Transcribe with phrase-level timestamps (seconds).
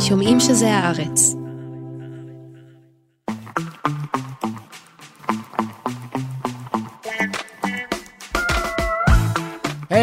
[0.00, 1.45] שומעים שזה הארץ.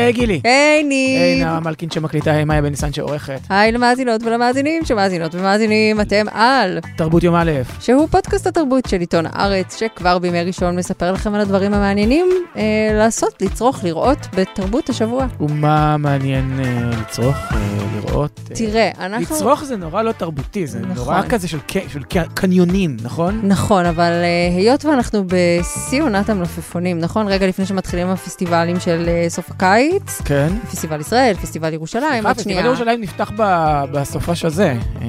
[0.03, 0.41] היי גילי.
[0.43, 1.21] היי ניב.
[1.21, 3.39] היי נעמה מלכין שמקליטה, היי מאיה בן ניסן שעורכת.
[3.49, 7.51] היי למאזינות ולמאזינים שמאזינות ומאזינים, אתם על, תרבות יום א'.
[7.79, 12.61] שהוא פודקאסט התרבות של עיתון הארץ, שכבר בימי ראשון מספר לכם על הדברים המעניינים אה,
[12.93, 15.25] לעשות, לצרוך, לראות בתרבות השבוע.
[15.39, 17.57] ומה מעניין אה, לצרוך, אה,
[17.95, 18.39] לראות?
[18.51, 19.35] אה, תראה, אנחנו...
[19.35, 20.95] לצרוך זה נורא לא תרבותי, זה נכון.
[21.13, 23.39] נורא כזה של ק- של ק- קניונים, נכון?
[23.43, 27.27] נכון, אבל אה, היות ואנחנו בשיא עונת המלפפונים, נכון?
[27.27, 29.92] רגע לפני שמתחילים הפסטיבלים של אה, סוף הקיץ,
[30.25, 30.47] כן.
[30.71, 32.65] פסטיבל ישראל, פסטיבל ירושלים, עוד פסטיבל שנייה.
[32.65, 34.75] ירושלים נפתח ב- בסופש הזה.
[35.01, 35.07] אה,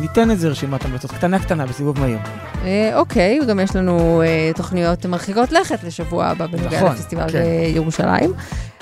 [0.00, 2.18] ניתן איזה רשימת המלצות קטנה קטנה בסיבוב מהיר.
[2.64, 7.42] אה, אוקיי, וגם יש לנו אה, תוכניות מרחיקות לכת לשבוע הבא בנוגע נכון, לפסטיבל כן.
[7.74, 8.30] ירושלים.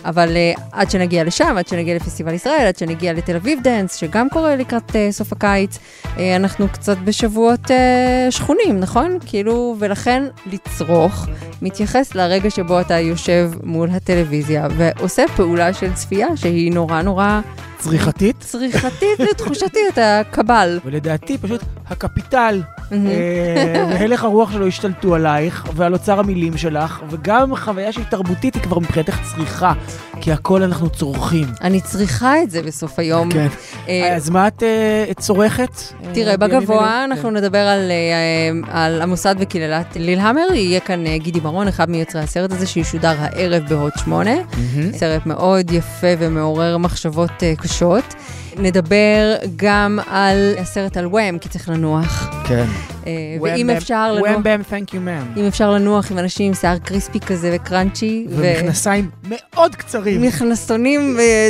[0.05, 4.29] אבל אה, עד שנגיע לשם, עד שנגיע לפסטיבל ישראל, עד שנגיע לתל אביב דנס, שגם
[4.29, 5.79] קורה לקראת אה, סוף הקיץ,
[6.19, 9.19] אה, אנחנו קצת בשבועות אה, שחונים, נכון?
[9.27, 10.23] כאילו, ולכן
[10.53, 11.27] לצרוך
[11.63, 17.41] מתייחס לרגע שבו אתה יושב מול הטלוויזיה ועושה פעולה של צפייה שהיא נורא נורא
[17.79, 20.79] צריכתית, צריכתית ותחושתית, הקבל.
[20.85, 28.05] ולדעתי פשוט הקפיטל והלך הרוח שלו השתלטו עלייך, ועל אוצר המילים שלך, וגם חוויה שהיא
[28.11, 29.73] תרבותית היא כבר מבחינתך צריכה,
[30.21, 31.47] כי הכל אנחנו צורכים.
[31.61, 33.31] אני צריכה את זה בסוף היום.
[33.33, 33.47] כן.
[33.89, 35.71] אה, אז מה את אה, צורכת?
[36.13, 37.05] תראה, אה, בגבוה?
[37.05, 42.53] אנחנו נדבר על, אה, המוסד וקללת לילהמר, יהיה כאן אה, גידי ברון, אחד מיוצרי הסרט
[42.53, 44.31] הזה, שישודר הערב בהוט 8.
[44.31, 44.43] כן.
[44.77, 44.93] מהמם.
[44.93, 48.15] סרט מאוד יפה ומעורר מחשבות אה, קשות.
[48.59, 52.31] נדבר גם על הסרט על וואם, כי צריך לנוח.
[52.45, 52.65] כן.
[53.07, 55.39] אה, ואם אפשר לנוח, וואם באם, thank you ma'am.
[55.39, 60.23] אם אפשר לנוח עם אנשים עם שיער קריספי כזה וקראנצ'י, ומכנסיים מאוד קצרים.
[60.23, 61.49] ומכנסונים אה,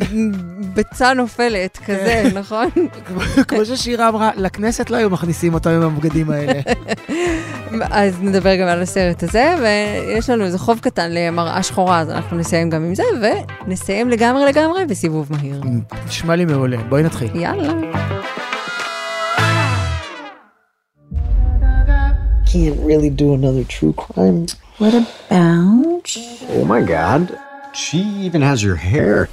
[0.75, 2.39] ביצה נופלת, כזה, כן.
[2.39, 2.67] נכון?
[3.48, 6.61] כמו ששירה אמרה, לכנסת לא היו מכניסים אותו עם הבגדים האלה.
[7.91, 12.37] אז נדבר גם על הסרט הזה, ויש לנו איזה חוב קטן למראה שחורה, אז אנחנו
[12.37, 13.03] נסיים גם עם זה,
[13.66, 15.62] ונסיים לגמרי לגמרי בסיבוב מהיר.
[16.06, 16.77] נשמע לי מעולה.
[16.88, 17.35] בואי נתחיל.
[17.35, 17.74] יאללה.
[22.53, 24.46] can't really do another true crime.
[24.78, 26.16] What about?
[26.50, 27.40] Oh my god.
[27.74, 29.28] She even has your hair.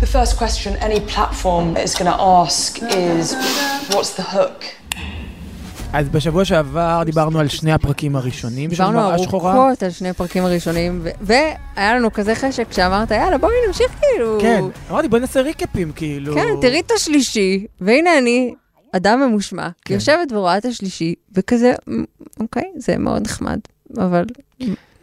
[0.00, 3.34] The first question any platform is going to ask is
[3.94, 4.64] what's the hook?
[5.93, 9.53] אז בשבוע שעבר דיברנו על שני הפרקים הראשונים של דיברנו מראה שחורה.
[9.55, 14.37] ארוכות על שני הפרקים הראשונים, והיה לנו כזה חשק כשאמרת, יאללה, בואי נמשיך כאילו.
[14.41, 14.63] כן.
[14.91, 16.33] אמרתי, בואי נעשה ריקאפים, כאילו.
[16.35, 18.53] כן, תראי את השלישי, והנה אני,
[18.91, 19.93] אדם ממושמע, כן.
[19.93, 22.03] יושבת ורואה את השלישי, וכזה, "מ,
[22.39, 23.59] אוקיי, זה מאוד נחמד,
[23.97, 24.25] אבל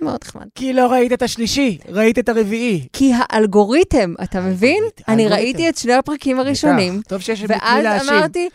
[0.00, 0.46] מאוד נחמד.
[0.54, 2.86] כי לא ראית את השלישי, ראית את הרביעי.
[2.92, 4.84] כי האלגוריתם, אתה מבין?
[5.08, 5.28] אני.
[5.28, 7.00] ראיתי את שני הפרקים הראשונים.
[7.08, 8.14] טוב שיש את מי ואז להאשים.
[8.14, 8.48] אמרתי.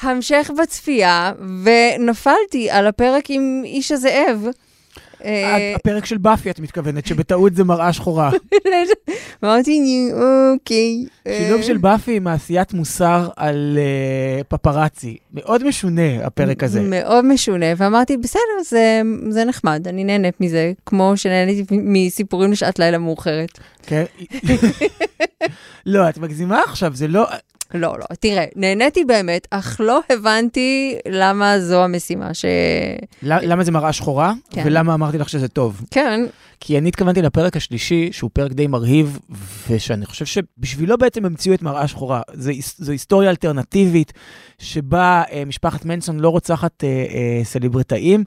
[0.00, 1.32] המשך בצפייה,
[1.64, 4.46] ונפלתי על הפרק עם איש הזאב.
[5.24, 8.30] אה, הפרק של באפי, את מתכוונת, שבטעות זה מראה שחורה.
[9.44, 11.04] אמרתי, "ני, אוקיי.
[11.28, 15.16] שילוב אה, של באפי עם עשיית מוסר על אה, פפרצי.
[15.34, 16.80] מאוד משונה, הפרק הזה.
[16.80, 18.40] מאוד משונה, ואמרתי, בסדר,
[19.28, 23.58] זה נחמד, אני נהנית מזה, כמו שנהניתי מסיפורים לשעת לילה מאוחרת.
[23.82, 24.04] כן?
[25.86, 27.26] לא, את מגזימה עכשיו, זה לא...
[27.74, 32.44] לא, לא, תראה, נהניתי באמת, אך לא הבנתי למה זו המשימה ש...
[33.22, 34.32] למה זה מראה שחורה?
[34.50, 34.62] כן.
[34.66, 35.82] ולמה אמרתי לך שזה טוב?
[35.90, 36.20] כן,
[36.60, 39.18] כי אני התכוונתי לפרק השלישי, שהוא פרק די מרהיב,
[39.68, 42.20] ושאני חושב שבשבילו בעצם המציאו את מראה שחורה.
[42.34, 44.12] זו, זו היסטוריה אלטרנטיבית,
[44.58, 48.24] שבה אה, משפחת מנסון לא רוצחת אה, אה, סלבריטאים,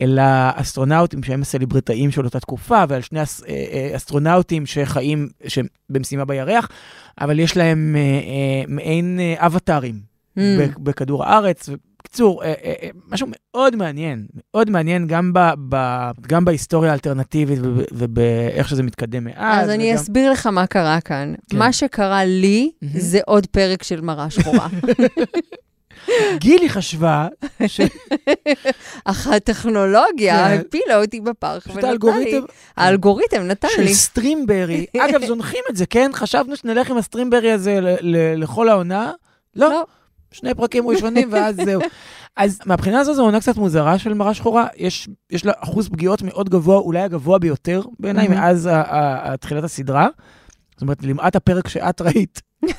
[0.00, 0.22] אלא
[0.54, 5.28] אסטרונאוטים שהם הסלבריטאים של אותה תקופה, ועל שני אס, אה, אה, אסטרונאוטים שחיים,
[5.90, 6.68] במשימה בירח,
[7.20, 10.40] אבל יש להם אה, מעין אבטארים Mm.
[10.78, 11.68] בכדור הארץ.
[11.98, 12.42] בקיצור,
[13.08, 15.38] משהו מאוד מעניין, מאוד מעניין גם, ב,
[15.68, 15.76] ב,
[16.20, 19.64] גם בהיסטוריה האלטרנטיבית וב- ובאיך שזה מתקדם מאז.
[19.64, 21.34] אז אני וגם- אסביר לך מה קרה כאן.
[21.50, 21.58] כן.
[21.58, 23.00] מה שקרה לי, מהמם.
[23.00, 24.68] זה עוד פרק של מראה שחורה.
[26.36, 27.28] גילי חשבה
[29.04, 30.60] אך הטכנולוגיה כן.
[30.60, 31.20] הפילה אותי
[31.64, 32.40] פשוט ונתן לי,
[32.76, 33.94] האלגוריתם נתן של לי.
[33.94, 36.10] Streamberry, אגב, זונחים את זה, כן?
[36.14, 37.78] חשבנו שנלך עם ה Streamberry הזה
[38.36, 39.12] לכל העונה.
[39.56, 39.86] לא, לא.
[40.30, 41.82] שני פרקים ראשונים ואז זהו.
[42.36, 46.22] אז מהבחינה הזו זו עונה קצת מוזרה של מראה שחורה, יש, יש לה אחוז פגיעות
[46.22, 48.28] מאוד גבוה, אולי הגבוה ביותר בעיניי.
[48.28, 48.70] מאז
[49.40, 50.08] תחילת הסדרה.
[50.72, 52.40] זאת אומרת, למעט הפרק שאת ראית.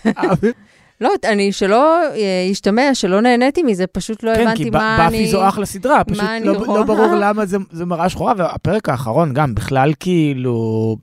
[1.02, 5.18] לא, אני שלא אה, ישתמע, שלא נהניתי מזה, פשוט לא כן, הבנתי כי מה אני...
[5.18, 6.80] באפי זו אחלה סדרה, פשוט לא, רואה?
[6.80, 10.98] לא ברור למה זה, זה מראה שחורה, והפרק האחרון גם, בכלל כאילו...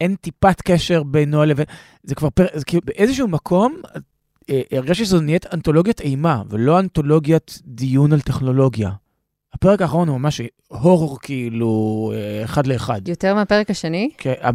[0.00, 1.66] אין טיפת קשר בינו לבין...
[2.02, 3.76] זה כבר פרק, זה כאילו באיזשהו מקום,
[4.50, 8.90] אה, הרגשתי שזו נהיית אנתולוגיית אימה, ולא אנתולוגיית דיון על טכנולוגיה.
[9.54, 13.08] הפרק האחרון הוא ממש הורור כאילו אה, אחד לאחד.
[13.08, 14.10] יותר מהפרק השני?
[14.18, 14.50] כן, אה,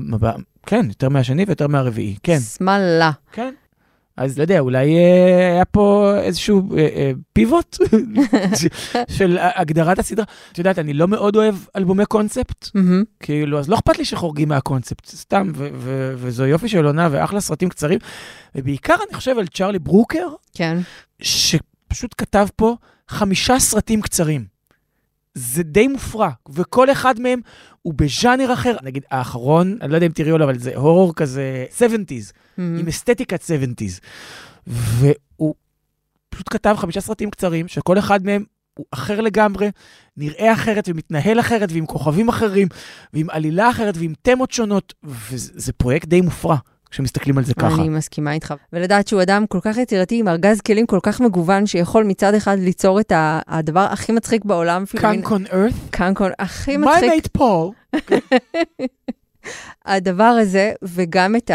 [0.66, 2.40] כן, יותר מהשני ויותר מהרביעי, כן.
[2.40, 3.12] שמאללה.
[3.32, 3.54] כן.
[4.18, 7.78] אז לא יודע, אולי אה, היה פה איזשהו אה, אה, פיבוט
[9.18, 10.26] של הגדרת הסדרה.
[10.52, 13.04] את יודעת, אני לא מאוד אוהב אלבומי קונספט, מהמם.
[13.20, 17.42] כאילו, אז לא אכפת לי שחורגים מהקונספט, סתם, ו- ו- וזו יופי של עונה ואחלה
[17.42, 18.00] סרטים קצרים.
[18.56, 20.78] ובעיקר אני חושב על צ'ארלי ברוקר, כן.
[21.22, 22.76] שפשוט כתב פה
[23.10, 24.53] חמישה סרטים קצרים.
[25.36, 27.40] זה די מופרע, וכל אחד מהם
[27.82, 28.76] הוא בז'אנר אחר.
[28.84, 32.80] נגיד, האחרון, אני לא יודע אם תראי לו, אבל זה הורור כזה 70's, מהמם.
[32.80, 34.00] עם אסתטיקת 70's.
[34.68, 35.56] והוא
[36.30, 38.44] פשוט כתב חמישה סרטים קצרים, שכל אחד מהם
[38.78, 39.72] הוא אחר לגמרי,
[40.18, 42.68] נראה אחרת ומתנהל אחרת, ועם כוכבים אחרים,
[43.14, 46.58] ועם עלילה אחרת, ועם תמות שונות, וזה פרויקט די מופרע,
[46.94, 47.76] כשמסתכלים על זה ככה.
[47.76, 48.54] אני מסכימה איתך.
[48.74, 52.60] ולדעת שהוא אדם כל כך יצירתי, עם ארגז כלים כל כך מגוון, שיכול מצד אחד
[52.60, 53.12] ליצור את
[53.48, 54.84] הדבר הכי מצחיק בעולם.
[54.98, 55.74] Cunk on Earth?
[55.90, 57.10] Cunk on הכי מצחיק.
[57.10, 57.70] Mate Paul?
[59.86, 61.52] הדבר הזה, וגם את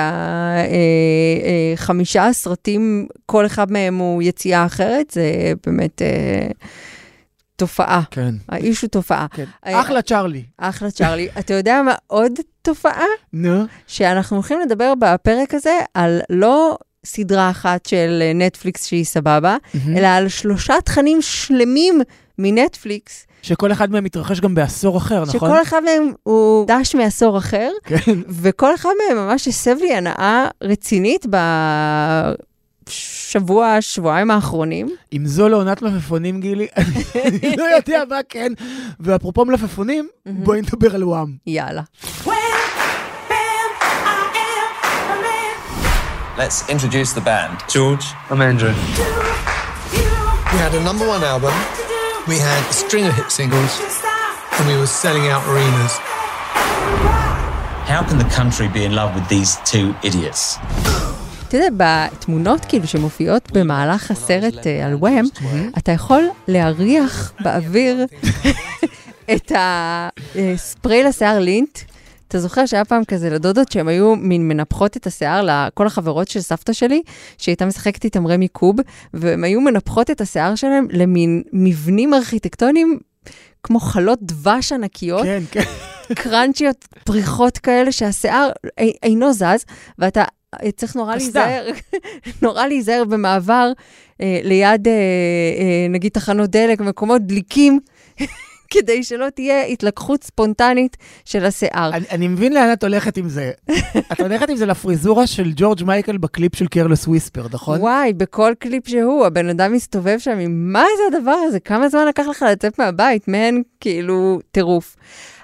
[1.77, 6.49] החמישה הסרטים, כל אחד מהם הוא יציאה אחרת, זה באמת אה,
[7.59, 8.03] תופעה.
[8.11, 8.35] כן.
[8.49, 9.27] האיש הוא תופעה.
[9.31, 9.45] כן.
[9.67, 10.45] אה, אחלה צ'ארלי.
[10.59, 11.29] אחלה צ'ארלי.
[11.39, 12.33] אתה יודע מה עוד
[12.63, 13.05] תופעה?
[13.33, 13.65] נו.
[13.87, 19.57] שאנחנו הולכים לדבר בפרק הזה על לא סדרה אחת של נטפליקס שהיא סבבה,
[19.97, 22.01] אלא על שלושה תכנים שלמים
[22.39, 25.33] מנטפליקס, שכל אחד מהם מתרחש גם בעשור אחר, נכון?
[25.35, 28.19] שכל אחד מהם הוא דש מעשור אחר, כן.
[28.29, 31.27] וכל אחד מהם ממש הסב לי הנאה רצינית
[32.88, 34.96] בשבוע, שבועיים האחרונים.
[35.14, 36.68] אם זו לא עונת מלפפונים, גילי,
[37.26, 38.52] אני לא יודע מה כן.
[39.00, 41.36] ואפרופו מלפפונים, בואי נדבר על וואם.
[41.48, 41.82] יאללה.
[46.38, 47.56] Let's introduce the band.
[47.76, 48.74] George, I'm Andrew.
[50.52, 51.54] We had a number one album,
[52.28, 53.74] we had a string of hit singles,
[54.58, 55.94] and we were selling out arenas.
[57.94, 60.58] How can the country be in love with these two idiots?
[61.49, 61.69] אתה יודע,
[62.13, 65.25] בתמונות כאילו שמופיעות במהלך הסרט אה, על וואם,
[65.79, 68.07] אתה יכול להריח באוויר
[69.35, 71.79] את הספרי לשיער לינט.
[72.29, 76.41] אתה זוכר שהיה פעם כזה לדודות שהן היו מין מנפחות את השיער לכל החברות של
[76.41, 77.03] סבתא שלי,
[77.39, 78.77] שהייתה משחקת איתם רמי קוב,
[79.15, 82.99] והן היו מנפחות את השיער שלהם למין מבנים ארכיטקטוניים
[83.63, 85.23] כמו חלות דבש ענקיות.
[85.23, 85.63] כן, כן.
[86.15, 88.49] קראנצ'יות, פריחות כאלה, שהשיער
[88.79, 89.65] אי- אינו זז,
[89.99, 90.25] ואתה
[90.77, 91.17] צריך נורא.
[91.17, 91.69] להיזהר,
[92.43, 93.73] נורא להיזהר במעבר
[94.21, 97.81] אה, ליד, אה, אה, נגיד, תחנות דלק, מקומות דליקים,
[98.71, 101.91] כדי שלא תהיה התלקחות ספונטנית של השיער.
[101.95, 103.51] אני, אני מבין לאן את הולכת עם זה.
[104.13, 107.81] את הולכת עם זה לפריזורה של ג'ורג' מייקל בקליפ של Careless Whisper, נכון?
[107.81, 111.61] וואי, בכל קליפ שהוא, הבן אדם מסתובב שם עם מה זה הדבר הזה?
[111.61, 113.29] כמה זמן לקח לך לצאת מהבית?
[113.29, 114.97] מן, כאילו, טירוף.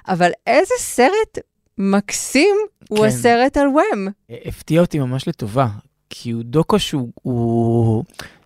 [0.07, 1.37] אבל איזה סרט
[1.77, 2.55] מקסים
[2.89, 3.05] הוא כן.
[3.05, 4.07] הסרט על וואם.
[4.45, 5.67] הפתיע אותי ממש לטובה,
[6.09, 7.09] כי הוא דוקו שהוא...
[7.21, 8.03] הוא...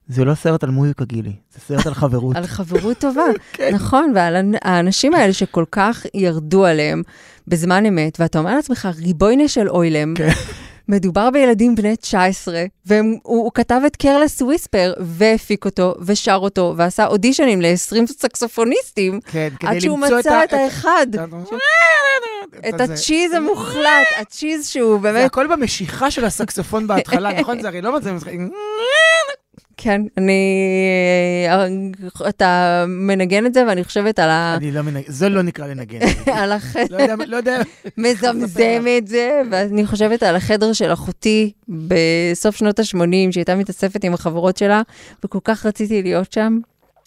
[0.08, 2.36] זה לא סרט על מוזיקה, גילי, זה סרט על חברות.
[2.36, 3.22] על חברות טובה,
[3.54, 3.76] כן.
[3.76, 7.04] נכון, ועל האנ- האנשים האלה שכל כך ירדו עליהם
[7.48, 10.30] בזמן אמת, ואתה אומר לעצמך, ריבוינה של אוילם, כן.
[10.90, 17.06] מדובר בילדים בני 19, והוא הוא כתב את קרלס וויספר, והפיק אותו, ושר אותו, ועשה
[17.06, 21.08] אודישנים ל-20 סקסופוניסטים, כן, כדי עד שהוא מצא את האחד,
[22.70, 22.82] את.
[22.82, 27.62] הצ'יז המוחלט, הצ'יז שהוא זה באמת, הכל במשיכה של הסקסופון בהתחלה, נכון?
[27.62, 28.32] זה הרי לא משחק.
[29.82, 31.48] כן, אני,
[32.30, 34.56] אתה מנגן את זה, ואני חושבת על ה...
[34.58, 36.00] אני לא מנגן, זה לא נקרא לנגן.
[36.40, 36.98] על החדר.
[36.98, 37.62] לא יודע, לא יודע.
[37.98, 44.14] מזמזם את זה, ואני חושבת על החדר של אחותי בסוף שנות ה-80, שהייתה מתאספת עם
[44.14, 44.82] החברות שלה,
[45.26, 46.60] וכל כך רציתי להיות שם,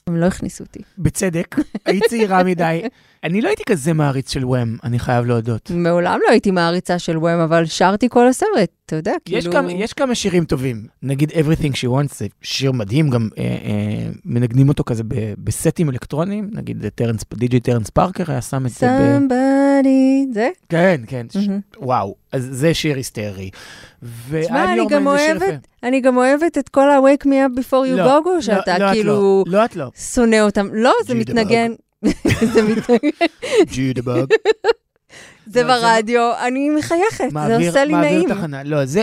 [0.06, 0.80] הם לא הכניסו אותי.
[0.98, 2.82] בצדק, היית צעירה מדי.
[3.24, 5.70] אני לא הייתי כזה מעריץ של וואם, אני חייב להודות.
[5.74, 9.52] מעולם לא הייתי מעריצה של וואם, אבל שרתי כל הסרט, אתה יודע, יש כאילו...
[9.52, 13.48] כמה, יש כמה שירים טובים, נגיד Everything She Wants, זה שיר מדהים, גם אה, אה,
[14.24, 18.86] מנגנים אותו כזה ב- בסטים אלקטרוניים, נגיד טרנס, די.ג'יי טרנס פארקר היה שם את זה
[18.86, 19.18] ב...
[19.18, 20.48] Somebody, זה?
[20.68, 21.60] כן, כן, ש- מהמם.
[21.78, 23.50] וואו, אז זה שיר היסטרי.
[24.32, 28.26] תשמע, אני גם אוהבת, אני גם אוהבת את כל ה-Wake Me Up Before You Go
[28.26, 29.90] Go, שאתה לא, את כאילו לא, לא את לא.
[30.14, 30.66] שונא אותם.
[30.72, 31.14] לא, זה.
[31.14, 31.72] מתנגן.
[32.52, 33.08] זה מתנגן.
[33.72, 34.24] Jitterbug.
[35.46, 38.20] זה לא, זה ברדיו, אני מחייכת, זה עושה לי נעים.
[38.20, 39.02] מעביר תחנה, לא, זה...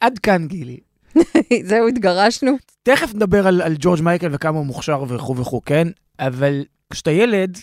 [0.00, 0.78] עד כאן, גילי.
[1.68, 2.56] זהו, התגרשנו.
[2.82, 5.88] תכף נדבר על, על ג'ורג' מייקל וכמה הוא מוכשר וכו' וכו', כן?
[6.18, 7.58] אבל כשאתה ילד,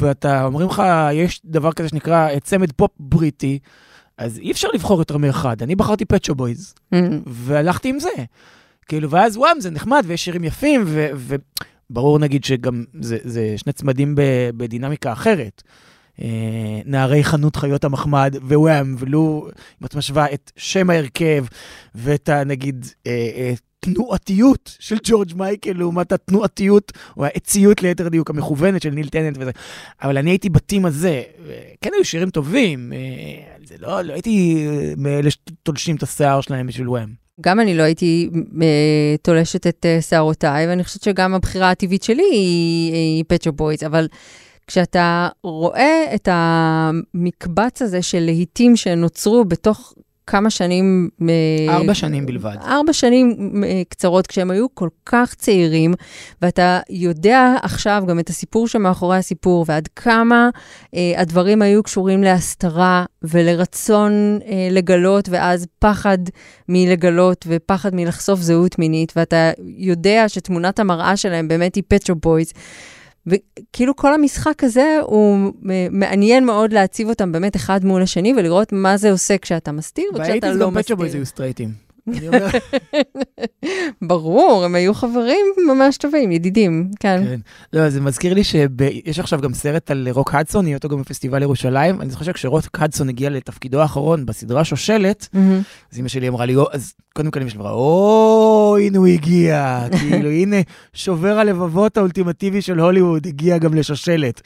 [0.00, 0.82] ואתה, אומרים לך,
[1.12, 3.58] יש דבר כזה שנקרא צמד פופ בריטי,
[4.18, 5.62] אז אי אפשר לבחור יותר מאחד.
[5.62, 6.96] אני בחרתי Pet Shop Boys, Mm.
[7.26, 8.08] והלכתי עם זה.
[8.88, 10.84] כאילו, ואז וואם, זה נחמד, ויש שירים יפים,
[11.90, 14.20] וברור נגיד שגם זה, זה שני צמדים ב,
[14.56, 15.62] בדינמיקה אחרת.
[16.22, 19.48] אה, נערי חנות חיות המחמד ווואם, ולו,
[19.82, 21.44] אם את משווה את שם ההרכב
[21.94, 22.44] ואת ה...
[22.44, 28.90] נגיד, אה, אה, תנועתיות של ג'ורג' מייקל לעומת התנועתיות, או העציות ליתר דיוק המכוונת של
[28.90, 29.50] ניל טננט וזה.
[30.02, 31.22] אבל אני הייתי בטים הזה,
[31.80, 32.92] כן היו שירים טובים,
[33.64, 34.66] זה לא, לא הייתי
[34.96, 37.25] מאלה שתולשים את השיער שלהם בשביל וואם.
[37.40, 38.30] גם אני לא הייתי
[38.62, 43.82] אה, תולשת את אה, שערותיי, ואני חושבת שגם הבחירה הטבעית שלי היא, היא פצ'ו בויז,
[43.82, 44.08] אבל
[44.66, 49.94] כשאתה רואה את המקבץ הזה של להיטים שנוצרו בתוך
[50.26, 51.08] כמה שנים...
[51.28, 52.56] אה, ארבע שנים בלבד.
[52.66, 55.94] ארבע שנים אה, קצרות, כשהם היו כל כך צעירים,
[56.42, 60.48] ואתה יודע עכשיו גם את הסיפור שמאחורי הסיפור, ועד כמה
[60.94, 66.18] אה, הדברים היו קשורים להסתרה ולרצון אה, לגלות, ואז פחד
[66.68, 72.52] מלגלות ופחד מלחשוף זהות מינית, ואתה יודע שתמונת המראה שלהם באמת היא Pet Shop Boys.
[73.26, 75.52] וכאילו כל המשחק הזה הוא
[75.90, 80.30] מעניין מאוד להציב אותם באמת אחד מול השני ולראות מה זה עושה כשאתה מסתיר וכשאתה
[80.30, 80.50] לא מסתיר.
[80.50, 81.85] והייתי גם Pet Shop Boys היו סטרייטים.
[82.08, 82.46] אני אומר...
[84.08, 87.22] ברור, הם היו חברים ממש טובים, ידידים, כן.
[87.24, 87.40] כן.
[87.72, 91.42] לא, זה מזכיר לי שיש עכשיו גם סרט על רוק הדסון, יהיה אותו גם בפסטיבל
[91.42, 92.00] ירושלים.
[92.00, 95.28] אני זוכר שכשרוק הדסון הגיע לתפקידו האחרון בסדרה שושלת,
[95.92, 99.80] אז אמא שלי אמרה לי, אז קודם כל אמא שלי אמרה, או, הנה הוא הגיע,
[99.98, 100.56] כאילו, הנה,
[100.92, 104.40] שובר הלבבות האולטימטיבי של הוליווד הגיע גם לשושלת.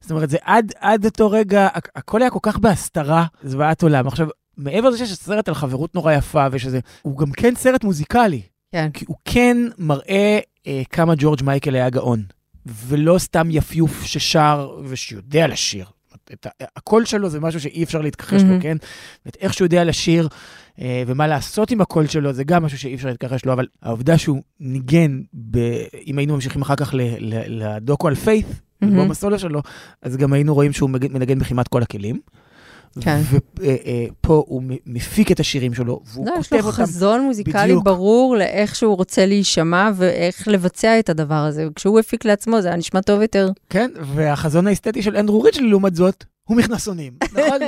[0.00, 4.06] זאת אומרת, זה עד, עד אותו רגע, הכל היה כל כך בהסתרה, זוועת עולם.
[4.06, 8.42] עכשיו, מעבר לזה שיש סרט על חברות נורא יפה ושזה, הוא גם כן סרט מוזיקלי.
[8.72, 8.90] כן.
[8.94, 12.22] כי הוא כן מראה אה, כמה ג'ורג' מייקל היה גאון,
[12.66, 15.86] ולא סתם יפיוף ששר ושיודע לשיר.
[16.32, 16.46] את
[16.76, 18.44] הקול שלו זה משהו שאי אפשר להתכחש mm-hmm.
[18.44, 18.76] לו, כן?
[19.26, 20.28] ואת איך שהוא יודע לשיר
[20.80, 24.18] אה, ומה לעשות עם הקול שלו, זה גם משהו שאי אפשר להתכחש לו, אבל העובדה
[24.18, 25.20] שהוא ניגן,
[25.50, 25.58] ב...
[26.06, 26.94] אם היינו ממשיכים אחר כך.
[27.46, 29.08] לדוקו על פיית', mm-hmm.
[29.10, 29.62] בסולו שלו,
[30.02, 32.20] אז גם היינו רואים שהוא מנגן בכמעט כל הכלים.
[33.00, 33.20] כן.
[33.56, 36.56] ופה הוא מפיק את השירים שלו, והוא כותב אותם.
[36.58, 41.66] יש לו חזון מוזיקלי ברור לאיך שהוא רוצה להישמע ואיך לבצע את הדבר הזה.
[41.74, 43.50] כשהוא הפיק לעצמו זה היה נשמע טוב יותר.
[43.70, 47.12] כן, והחזון האסתטי של אנדרו ריצ'לי לעומת זאת, הוא מכנסונים.
[47.32, 47.58] נכון?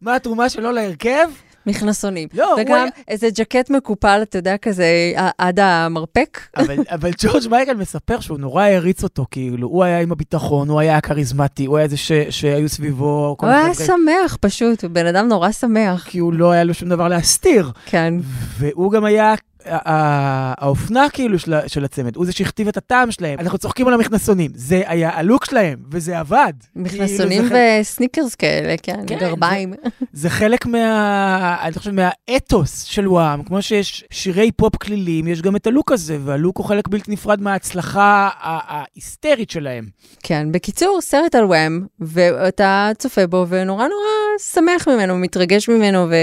[0.00, 1.28] מה התרומה שלו להרכב?
[1.66, 2.28] מכנסונים.
[2.34, 2.88] לא, וגם הוא...
[3.08, 6.40] איזה ג'קט מקופל, אתה יודע, כזה עד המרפק.
[6.56, 10.80] אבל, אבל ג'ורג' מייקל מספר שהוא נורא העריץ אותו, כאילו, הוא היה עם הביטחון, הוא
[10.80, 13.36] היה הכריזמטי, הוא היה זה ש, שהיו סביבו.
[13.40, 16.04] הוא היה שמח פשוט, הוא בן אדם נורא שמח.
[16.04, 17.70] כי הוא לא היה לו שום דבר להסתיר.
[17.86, 18.14] כן.
[18.58, 19.34] והוא גם היה
[19.68, 23.40] האופנה כאילו של, של הצמד, הוא זה שהכתיב את הטעם שלהם.
[23.40, 26.52] אנחנו צוחקים על המכנסונים, זה היה הלוק שלהם, וזה עבד.
[26.76, 29.72] מכנסונים כאילו וסניקרס כאלה, כן, כן גרביים.
[29.84, 31.56] זה, זה חלק מה...
[31.62, 36.18] אני חושב מהאתוס של וואם, כמו שיש שירי פופ כלילים, יש גם את הלוק הזה,
[36.24, 39.86] והלוק הוא חלק בלתי נפרד מההצלחה ההיסטרית שלהם.
[40.22, 46.14] כן, בקיצור, סרט על וואם, ואתה צופה בו ונורא נורא שמח ממנו, מתרגש ממנו, ו...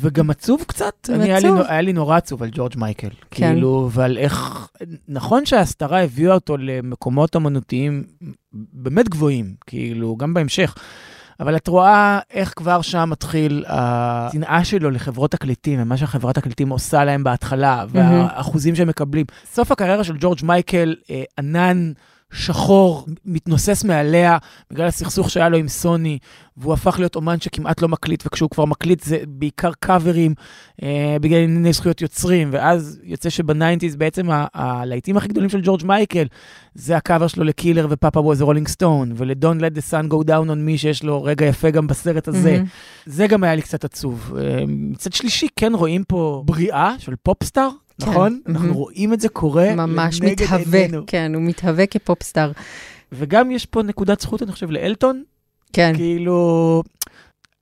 [0.00, 0.92] וגם עצוב קצת.
[1.02, 1.14] עצוב.
[1.14, 3.08] אני, היה, לי, היה לי נורא עצוב על ג'ורג' מייקל.
[3.30, 3.52] כן.
[3.52, 4.68] כאילו, ועל איך...
[5.08, 8.04] נכון שההסתרה הביאה אותו למקומות אמנותיים
[8.52, 10.74] באמת גבוהים, כאילו, גם בהמשך.
[11.40, 17.04] אבל את רואה איך כבר שם מתחיל השנאה שלו לחברות תקליטים, ומה שהחברת תקליטים עושה
[17.04, 19.26] להם בהתחלה, והאחוזים שהם מקבלים.
[19.52, 21.92] סוף הקריירה של ג'ורג' מייקל, אה, ענן...
[22.32, 24.38] שחור מתנוסס מעליה
[24.70, 26.18] בגלל הסכסוך שהיה לו עם סוני,
[26.56, 30.34] והוא הפך להיות אומן שכמעט לא מקליט, וכשהוא כבר מקליט זה בעיקר קאברים
[30.82, 36.26] אה, בגלל ענייני זכויות יוצרים, ואז יוצא שבניינטיז בעצם הלהיטים הכי גדולים של ג'ורג' מייקל,
[36.74, 40.12] זה הקאבר שלו ל Killer ו Papa Was a Rollin' Stone, ול-Don't let the sun
[40.12, 42.62] go down on me, שיש לו רגע יפה גם בסרט הזה.
[42.62, 43.06] Mm-hmm.
[43.06, 44.34] זה גם היה לי קצת עצוב.
[44.38, 47.68] אה, מצד שלישי, כן רואים פה בריאה של popstar,
[48.04, 48.10] כן.
[48.10, 48.40] נכון?
[48.46, 48.50] Mm-hmm.
[48.50, 51.02] אנחנו רואים את זה קורה ממש מתהווה, עינינו.
[51.06, 52.52] כן, הוא מתהווה כ popstar.
[53.12, 55.22] וגם יש פה נקודת זכות, אני חושב, לאלטון.
[55.72, 55.92] כן.
[55.96, 56.82] כאילו...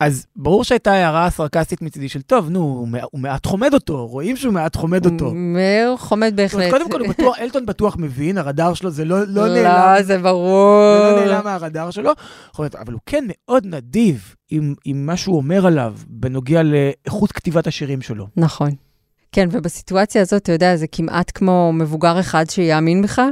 [0.00, 4.54] אז ברור שהייתה הערה סרקסטית מצידי של, טוב, נו, הוא מעט חומד אותו, רואים שהוא
[4.54, 5.24] מעט חומד אותו.
[5.26, 6.70] הוא חומד בהחלט.
[6.70, 9.94] קודם כל, בטוח, אלטון בטוח מבין, הרדאר שלו זה לא, לא, לא נעלם.
[9.96, 10.98] לא, זה ברור.
[10.98, 12.10] זה לא נעלם מהרדאר שלו,
[12.58, 18.02] אבל הוא כן מאוד נדיב עם, עם מה שהוא אומר עליו בנוגע לאיכות כתיבת השירים
[18.02, 18.26] שלו.
[18.36, 18.70] נכון.
[19.32, 23.22] כן, ובסיטואציה הזאת, אתה יודע, זה כמעט כמו מבוגר אחד שיאמין בך.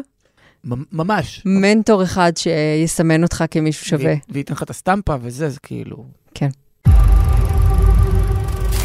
[0.93, 1.43] ממש.
[1.45, 4.14] מנטור אחד שיסמן אותך כמישהו שווה.
[4.28, 6.05] וייתן לך את הסטמפה וזה, זה כאילו...
[6.35, 6.49] כן.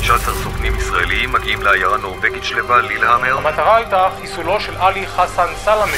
[0.01, 3.37] 19 סוכנים ישראליים מגיעים לעיירה נורבגית שלווה לילהמר.
[3.37, 5.97] המטרה הייתה חיסולו של עלי חסן סלמה.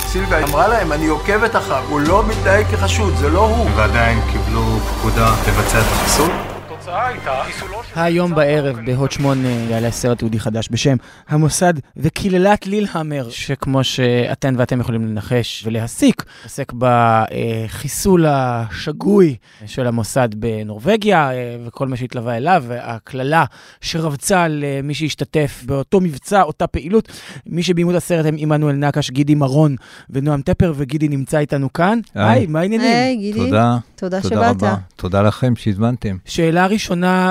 [0.00, 3.70] סילביה אמרה להם, אני עוקבת אחריו, הוא לא מתנהג כחשוד, זה לא הוא.
[3.76, 6.47] ועדיין קיבלו פקודה לבצע את החיסול?
[6.88, 8.00] התוצאה הייתה חיסולו של...
[8.00, 10.96] היום בערב בהוט 8 יעלה סרט יהודי חדש בשם
[11.28, 21.32] המוסד וקללת לילהמר, שכמו שאתן ואתם יכולים לנחש ולהסיק, עוסק בחיסול השגוי של המוסד בנורבגיה
[21.32, 23.44] אה, וכל מה שהתלווה אליו, והקללה
[23.80, 27.08] שרבצה על אה, מי שהשתתף באותו מבצע, אותה פעילות.
[27.46, 29.76] מי שביימו את הסרט הם עמנואל נקש, גידי מרון
[30.10, 31.98] ונועם טפר, וגידי נמצא איתנו כאן.
[32.14, 32.92] היי, מה העניינים?
[32.92, 33.38] היי, גידי.
[33.38, 33.78] תודה.
[33.96, 34.62] תודה שבאת.
[34.96, 36.16] תודה לכם שהזמנתם.
[36.24, 36.77] שאלה ראשונה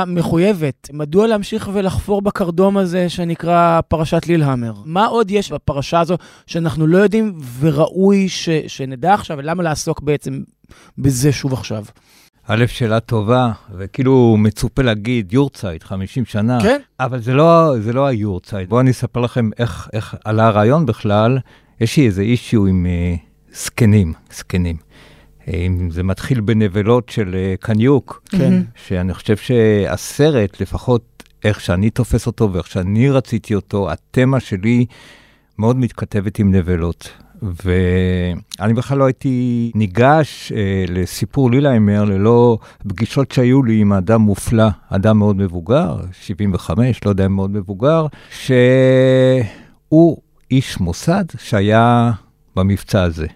[0.08, 4.74] מחויבת, מדוע להמשיך ולחפור בקרדום הזה שנקרא פרשת לילהמר?
[4.86, 10.42] מה עוד יש בפרשה הזו שאנחנו לא יודעים וראוי ש, שנדע עכשיו, ולמה לעסוק בעצם
[10.98, 11.84] בזה שוב עכשיו?
[12.48, 16.58] א', שאלה טובה, וכאילו מצופה להגיד יורצייט, 50 שנה.
[16.62, 16.80] כן.
[17.00, 18.70] אבל זה לא, זה לא היורצייט.
[18.70, 21.38] בואו אני אספר לכם איך, איך עלה הרעיון בכלל.
[21.82, 23.16] יש לי איזה אישיו עם אה,
[23.54, 24.87] זקנים, זקנים.
[25.54, 28.62] אם זה מתחיל בנבלות של אה, קניוק, כן.
[28.88, 34.86] שאני חושב שהסרט, לפחות איך שאני תופס אותו ואיך שאני רציתי אותו, התמה שלי
[35.60, 37.10] מאוד מתכתבת עם נבלות.
[37.42, 44.68] ואני בכלל לא הייתי ניגש אה, לסיפור לילהיימר ללא פגישות שהיו לי עם אדם מופלא,
[44.90, 50.18] אדם מאוד מבוגר, 75, לא יודע אם מאוד מבוגר, שהוא
[50.52, 52.12] איש מוסד שהיה
[52.56, 53.28] במבצע הזה.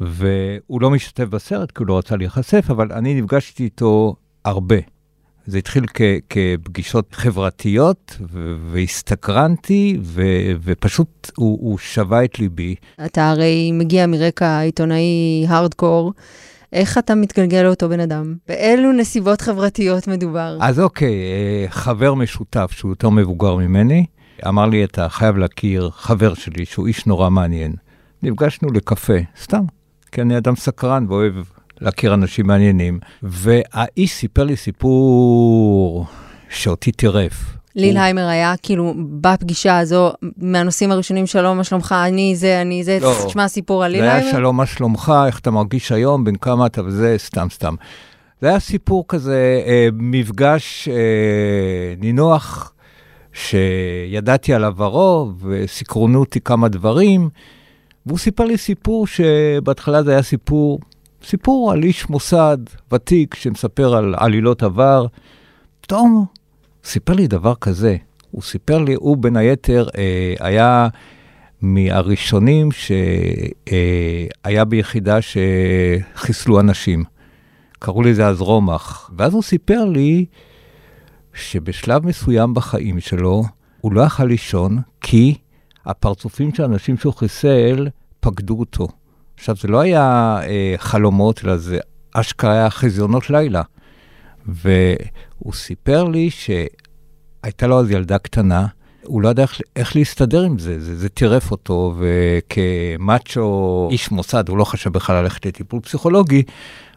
[0.00, 4.14] והוא לא משתתף בסרט כי הוא לא רצה להיחשף, אבל אני נפגשתי איתו
[4.44, 4.76] הרבה.
[5.46, 6.00] זה התחיל כ-
[6.30, 12.74] כפגישות חברתיות, ו- והסתקרנתי, ו- ופשוט הוא, הוא שבה את ליבי.
[13.06, 16.12] אתה הרי מגיע מרקע עיתונאי הארדקור.
[16.72, 18.34] איך אתה מתגלגל לאותו בן אדם?
[18.48, 20.58] באילו נסיבות חברתיות מדובר?
[20.60, 24.04] אז אוקיי, אה, חבר משותף שהוא יותר מבוגר ממני,
[24.48, 27.72] אמר לי, אתה חייב להכיר חבר שלי שהוא איש נורא מעניין.
[28.22, 29.12] נפגשנו לקפה,
[29.42, 29.64] סתם,
[30.12, 31.34] כי אני אדם סקרן ואוהב
[31.80, 32.98] להכיר אנשים מעניינים.
[33.22, 36.06] והאיש סיפר לי סיפור
[36.48, 37.58] שאותי טירף.
[37.76, 43.14] לילהיימר היה כאילו בפגישה הזו, מהנושאים הראשונים, שלום, מה שלומך, אני זה, אני זה, לא.
[43.26, 44.32] תשמע סיפור על זה היה?
[44.32, 47.74] שלום, מה שלומך, איך אתה מרגיש היום, בין כמה אתה וזה, סתם, סתם.
[48.40, 52.72] זה היה סיפור כזה, אה, מפגש אה, נינוח,
[53.32, 57.28] שידעתי על עברו, וסקרנו אותי כמה דברים,
[58.08, 60.80] והוא סיפר לי סיפור שבהתחלה זה היה סיפור,
[61.24, 62.58] סיפור על איש מוסד
[62.92, 65.06] ותיק שמספר על עלילות עבר.
[65.80, 66.24] פתאום
[66.84, 67.96] סיפר לי דבר כזה.
[68.30, 70.88] הוא סיפר לי, הוא בין היתר אה, היה
[71.62, 77.04] מהראשונים שהיה ביחידה שחיסלו אנשים.
[77.78, 79.10] קראו לזה אז רומח.
[79.16, 80.26] ואז הוא סיפר לי
[81.34, 83.44] שבשלב מסוים בחיים שלו,
[83.80, 85.34] הוא לא יכל לישון, כי
[85.86, 87.88] הפרצופים של האנשים שהוא חיסל
[88.20, 88.88] פקדו אותו.
[89.34, 91.78] עכשיו, זה לא היה אה, חלומות, אלא זה
[92.14, 93.62] אשכרה היה חזיונות לילה.
[94.46, 98.66] והוא סיפר לי שהייתה לו אז ילדה קטנה,
[99.04, 104.48] הוא לא ידע איך, איך להסתדר עם זה, זה, זה טירף אותו, וכמאצ'ו איש מוסד,
[104.48, 106.42] הוא לא חשב בכלל ללכת לטיפול פסיכולוגי,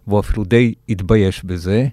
[0.07, 1.88] והוא אפילו די התבייש בזה.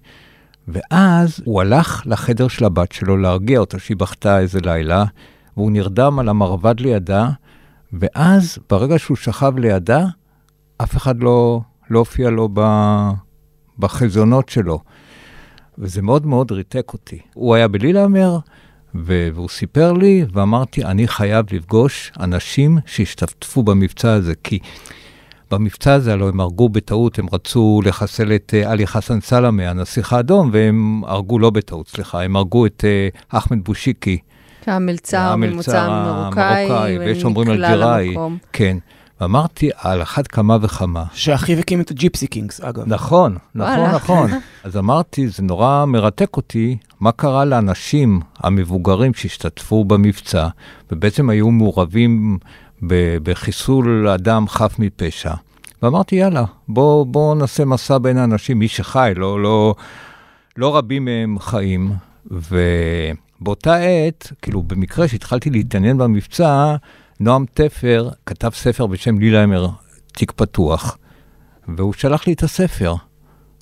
[0.68, 5.04] ואז הוא הלך לחדר של הבת שלו להרגיע אותה שהיא בכתה איזה לילה,
[5.56, 7.30] והוא נרדם על המרבד לידה,
[7.92, 10.04] ואז ברגע שהוא שכב לידה,
[10.82, 12.60] אף אחד לא, לא הופיע לו ב,
[13.78, 14.80] בחזיונות שלו.
[15.78, 17.18] וזה מאוד מאוד ריתק אותי.
[17.34, 18.38] הוא היה בלילהמר,
[18.94, 24.58] ו- והוא סיפר לי, ואמרתי, אני חייב לפגוש אנשים שהשתתפו במבצע הזה, כי
[25.50, 30.12] במבצע הזה, הלוא הם הרגו בטעות, הם רצו לחסל את uh, עלי חסן סלמה, הנסיך
[30.12, 34.18] האדום, והם הרגו לא בטעות, סליחה, הם הרגו את uh, אחמד בושיקי.
[34.68, 38.08] המלצר ממוצא מרוקאי, ויש אומרים על ונקלע ג'יראי.
[38.08, 38.38] למקום.
[38.52, 38.76] כן.
[39.20, 41.04] ואמרתי, על אחת כמה וכמה.
[41.12, 42.82] שאחיו הקים את הג'יפסי קינגס, אגב.
[42.86, 43.92] נכון, נכון, וואלה.
[43.94, 44.30] נכון.
[44.64, 50.48] אז אמרתי, זה נורא מרתק אותי, מה קרה לאנשים המבוגרים שהשתתפו במבצע,
[50.92, 52.38] ובעצם היו מעורבים
[52.86, 55.32] ב- בחיסול אדם חף מפשע.
[55.82, 59.74] ואמרתי, יאללה, בוא, בוא נעשה מסע בין האנשים, מי שחי, לא, לא,
[60.56, 61.92] לא רבים מהם חיים.
[63.40, 66.76] ובאותה עת, כאילו, במקרה שהתחלתי להתעניין במבצע,
[67.20, 69.68] נועם תפר כתב ספר בשם לילהיימר,
[70.12, 70.98] תיק פתוח,
[71.76, 72.94] והוא שלח לי את הספר.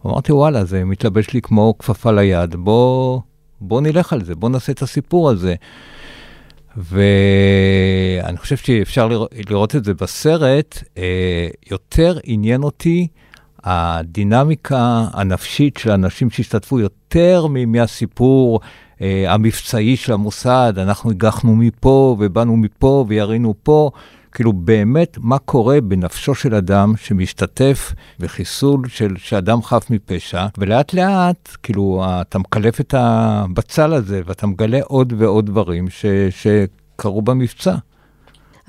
[0.07, 3.21] אמרתי, וואלה, זה מתלבש לי כמו כפפה ליד, בוא,
[3.61, 5.55] בוא נלך על זה, בוא נעשה את הסיפור הזה.
[6.77, 9.09] ואני חושב שאפשר
[9.51, 13.09] לראות, את זה בסרט, אה, יותר עניין אותי
[13.65, 18.61] הדינמיקה הנפשית של האנשים שהשתתפו, יותר מהסיפור
[19.01, 23.91] המבצעי של המוסד, אנחנו הגחנו מפה ובאנו מפה וירינו פה.
[24.33, 30.95] כאילו באמת מה קורה בנפשו של אדם שמשתתף בחיסול של, של אדם חף מפשע, ולאט
[30.95, 37.75] לאט, כאילו, אתה מקלף את הבצל הזה, ואתה מגלה עוד ועוד דברים ש, שקרו במבצע.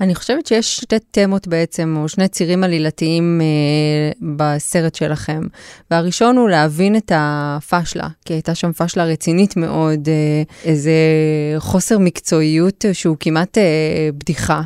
[0.00, 5.40] אני חושבת שיש שתי תמות בעצם, או שני צירים עלילתיים אה, בסרט שלכם.
[5.90, 10.92] והראשון הוא להבין את הפשלה, כי הייתה שם פשלה רצינית מאוד, אה, איזה
[11.58, 13.62] חוסר מקצועיות שהוא כמעט אה,
[14.18, 14.62] בדיחה.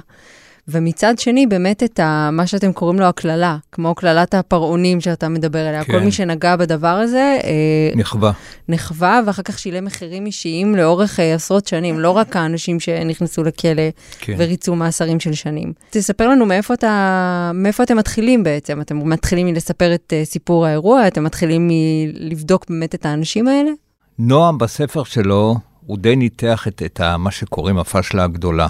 [0.68, 5.58] ומצד שני, באמת את ה, מה שאתם קוראים לו הקללה, כמו קללת הפרעונים שאתה מדבר
[5.58, 5.84] עליה.
[5.84, 5.92] כן.
[5.92, 7.38] כל מי שנגע בדבר הזה...
[7.44, 8.32] אה, נכווה.
[8.68, 13.82] נכווה, ואחר כך שילם מחירים אישיים לאורך אה, עשרות שנים, לא רק האנשים שנכנסו לכלא
[14.20, 14.34] כן.
[14.38, 15.72] וריצו מאסרים של שנים.
[15.90, 18.80] תספר לנו מאיפה, אתה, מאיפה אתם מתחילים בעצם.
[18.80, 23.70] אתם מתחילים מלספר את אה, סיפור האירוע, אתם מתחילים מלבדוק באמת את האנשים האלה?
[24.18, 28.68] נועם בספר שלו, הוא די ניתח את, את מה שקוראים הפשלה הגדולה.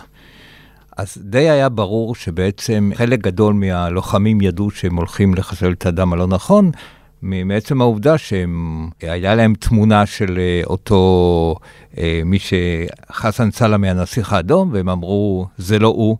[1.03, 6.27] אז די היה ברור שבעצם חלק גדול מהלוחמים ידעו שהם הולכים לחסל את האדם הלא
[6.27, 6.71] נכון,
[7.23, 11.55] מעצם העובדה שהיה להם תמונה של אה, אותו,
[11.99, 16.17] אה, מי שחסן סלאם הנסיך האדום, והם אמרו, זה לא הוא.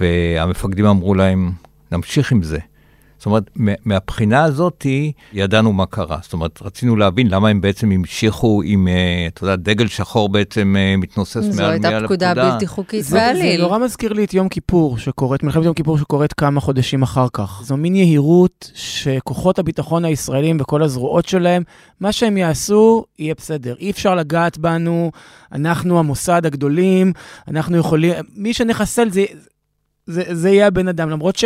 [0.00, 1.52] והמפקדים אמרו להם,
[1.92, 2.58] נמשיך עם זה.
[3.24, 3.50] זאת אומרת,
[3.84, 4.86] מהבחינה הזאת
[5.32, 6.18] ידענו מה קרה.
[6.22, 10.76] זאת אומרת, רצינו להבין למה הם בעצם המשיכו עם, אה, אתה יודע, דגל שחור בעצם
[10.78, 11.88] אה, מתנוסס מעל מעל הפקודה.
[11.88, 13.56] זו הייתה פקודה בלתי חוקית בעליל.
[13.56, 17.26] זה נורא מזכיר לי את יום כיפור, שקורית, מלחמת יום כיפור שקורית כמה חודשים אחר
[17.32, 17.62] כך.
[17.64, 21.62] זו מין יהירות שכוחות הביטחון הישראלים וכל הזרועות שלהם,
[22.00, 23.74] מה שהם יעשו, יהיה בסדר.
[23.78, 25.10] אי אפשר לגעת בנו,
[25.52, 27.12] אנחנו המוסד הגדולים,
[27.48, 29.24] אנחנו יכולים, מי שנחסל זה...
[30.06, 31.44] זה, זה יהיה הבן אדם, למרות ש...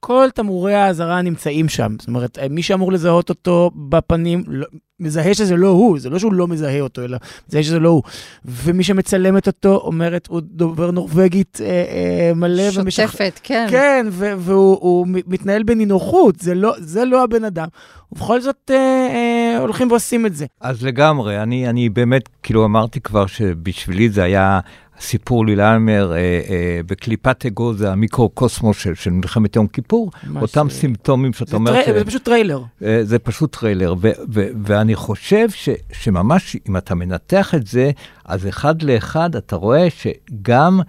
[0.00, 1.96] כל תמרורי האזהרה נמצאים שם.
[1.98, 4.66] זאת אומרת, מי שאמור לזהות אותו בפנים, לא,
[5.00, 8.02] מזהה שזה לא הוא, זה לא שהוא לא מזהה אותו, אלא מזהה שזה לא הוא.
[8.44, 12.70] ומי שמצלמת אותו אומרת, הוא דובר נורבגית אה, אה, מלא.
[12.70, 13.14] שוטפת, ומשח...
[13.42, 13.66] כן.
[13.70, 17.68] כן, ו- והוא מתנהל בנינוחות, זה לא, זה לא הבן אדם.
[18.12, 20.46] ובכל זאת אה, אה, הולכים ועושים את זה.
[20.60, 24.60] אז לגמרי, אני, אני באמת, כאילו אמרתי כבר שבשבילי זה היה
[25.00, 30.72] סיפור לילהאמר אה, אה, בקליפת אגוז זה המיקרו-קוסמוס של, של מלחמת יום כיפור, אותם ש...
[30.72, 31.72] סימפטומים שאתה אומר...
[31.72, 31.84] טרי...
[31.84, 31.88] ש...
[31.98, 32.62] זה פשוט טריילר.
[32.84, 37.90] אה, זה פשוט טריילר, ו, ו, ואני חושב ש, שממש, אם אתה מנתח את זה,
[38.24, 40.80] אז אחד לאחד אתה רואה שגם...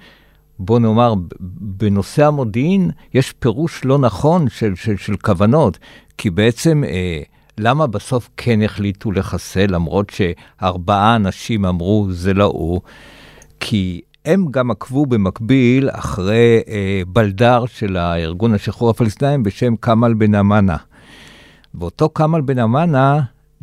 [0.63, 1.13] בוא נאמר,
[1.59, 5.77] בנושא המודיעין יש פירוש לא נכון של, של, של כוונות,
[6.17, 7.21] כי בעצם אה,
[7.57, 12.81] למה בסוף כן החליטו לחסל, למרות שארבעה אנשים אמרו זה לא הוא?
[13.63, 20.35] כי הם גם עקבו במקביל אחרי אה, בלדר של הארגון השחרור הפלסטינאים בשם כמאל בן
[20.35, 20.77] אמנה.
[21.75, 23.19] ואותו כמאל בן אמנה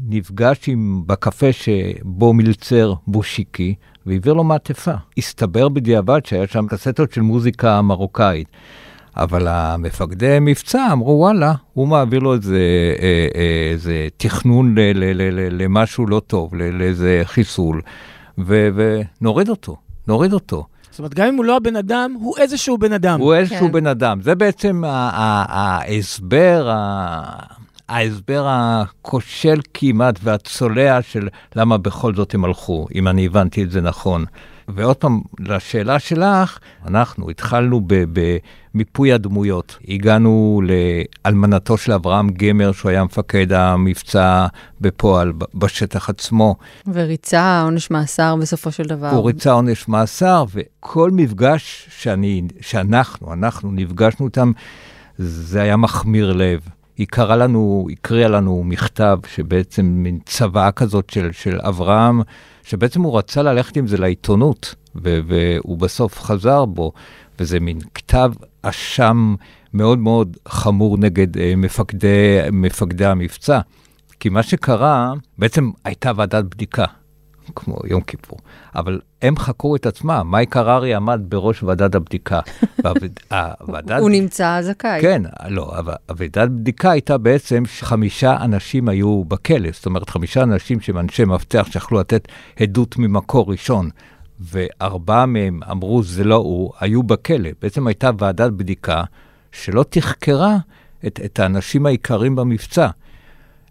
[0.08, 3.74] נפגש עם, בקפה שבו מלצר בושיקי,
[4.06, 4.94] והעביר לו מעטפה.
[5.18, 8.48] הסתבר בדיעבד שהיה שם קסטות של מוזיקה מרוקאית.
[9.16, 12.58] אבל המפקדי מבצע אמרו, וואלה, הוא מעביר לו איזה,
[13.00, 17.80] אה, אה, איזה תכנון ל, ל, ל, למשהו לא טוב, לאיזה חיסול,
[18.38, 19.76] ו, ונוריד אותו.
[20.08, 20.66] נוריד אותו.
[20.90, 23.20] זאת אומרת, גם אם הוא לא הבן אדם, הוא איזשהו בן אדם.
[23.20, 23.72] הוא איזשהו כן.
[23.72, 24.20] בן אדם.
[24.22, 26.70] זה בעצם ההסבר,
[27.88, 33.80] ההסבר הכושל כמעט והצולע של למה בכל זאת הם הלכו, אם אני הבנתי את זה
[33.80, 34.24] נכון.
[34.74, 37.80] ועוד פעם, לשאלה שלך, אנחנו התחלנו
[38.12, 39.78] במיפוי הדמויות.
[39.88, 40.62] הגענו
[41.24, 44.46] לאלמנתו של אברהם גמר, שהוא היה מפקד המבצע
[44.80, 46.56] בפועל, בשטח עצמו.
[46.86, 49.10] וריצה עונש מאסר בסופו של דבר.
[49.10, 54.52] הוא ריצה עונש מאסר, וכל מפגש שאני, שאנחנו, אנחנו נפגשנו איתם,
[55.18, 56.60] זה היה מחמיר לב.
[56.96, 62.22] היא קראה לנו, הקריאה לנו מכתב שבעצם מין צוואה כזאת של, של אברהם,
[62.68, 66.92] שבעצם הוא רצה ללכת עם זה לעיתונות, ו- והוא בסוף חזר בו,
[67.38, 69.34] וזה מין כתב אשם
[69.74, 73.60] מאוד מאוד חמור נגד uh, מפקדי, מפקדי המבצע.
[74.20, 76.84] כי מה שקרה, בעצם הייתה ועדת בדיקה.
[77.54, 78.38] כמו יום כיפור.
[78.74, 82.40] אבל הם חקרו את עצמם, מייק הררי עמד בראש ועדת הבדיקה.
[82.84, 84.00] והוועדת...
[84.00, 85.00] הוא נמצא זכאי.
[85.00, 90.80] כן, לא, אבל ועדת בדיקה הייתה בעצם שחמישה אנשים היו בכלא, זאת אומרת, חמישה אנשים
[90.80, 92.28] שהם אנשי מפתח שיכלו לתת
[92.60, 93.90] עדות ממקור ראשון.
[94.40, 97.50] וארבעה מהם אמרו זה לא הוא, היו בכלא.
[97.62, 99.04] בעצם הייתה ועדת בדיקה
[99.52, 100.56] שלא תחקרה
[101.06, 102.88] את, את האנשים העיקריים במבצע.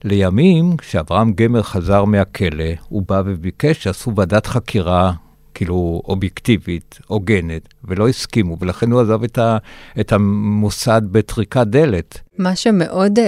[0.03, 5.11] לימים, כשאברהם גמר חזר מהכלא, הוא בא וביקש שעשו ועדת חקירה,
[5.53, 9.57] כאילו, אובייקטיבית, הוגנת, ולא הסכימו, ולכן הוא עזב את, ה,
[9.99, 12.19] את המוסד בטריקת דלת.
[12.37, 13.25] מה שמאוד אה,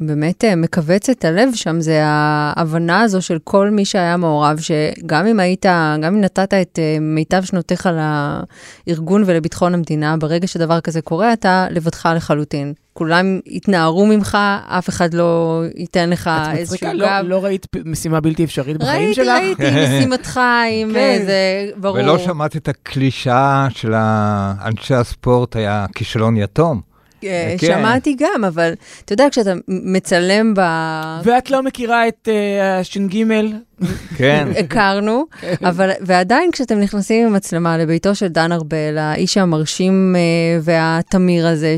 [0.00, 5.26] באמת אה, מכווץ את הלב שם זה ההבנה הזו של כל מי שהיה מעורב, שגם
[5.26, 5.66] אם היית,
[6.02, 7.88] גם אם נתת את אה, מיטב שנותיך
[8.86, 12.72] לארגון ולביטחון המדינה, ברגע שדבר כזה קורה, אתה לבדך לחלוטין.
[12.92, 16.88] כולם יתנערו ממך, אף אחד לא ייתן לך איזשהו את גב.
[16.88, 19.26] מצחיקה, לא, לא ראית משימה בלתי אפשרית בחיים שלך?
[19.28, 20.40] ראיתי, ראיתי משימתך
[20.72, 20.96] עם כן.
[20.96, 21.96] איזה, ברור.
[21.96, 23.94] ולא שמעת את הקלישאה של
[24.64, 26.95] אנשי הספורט, היה כישלון יתום.
[27.24, 27.66] אה, כן.
[27.66, 28.72] שמעתי גם, אבל
[29.04, 30.60] אתה יודע, כשאתה מצלם ב...
[31.24, 33.24] ואת לא מכירה את אה, הש"ג?
[34.16, 34.48] כן.
[34.64, 35.24] הכרנו,
[35.62, 41.76] אבל, ועדיין כשאתם נכנסים עם מצלמה לביתו של דן ארבל, האיש המרשים אה, והתמיר הזה,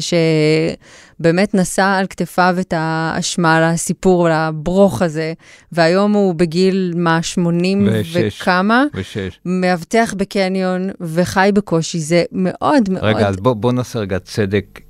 [1.21, 5.33] שבאמת נשא על כתפיו את האשמה לסיפור, לברוך הזה,
[5.73, 8.43] והיום הוא בגיל, מה, 80 ושש.
[8.43, 8.85] וכמה?
[8.95, 9.41] ושש.
[9.45, 13.05] מאבטח בקניון וחי בקושי, זה מאוד מאוד...
[13.05, 14.81] רגע, אז בוא, בוא נעשה רגע צדק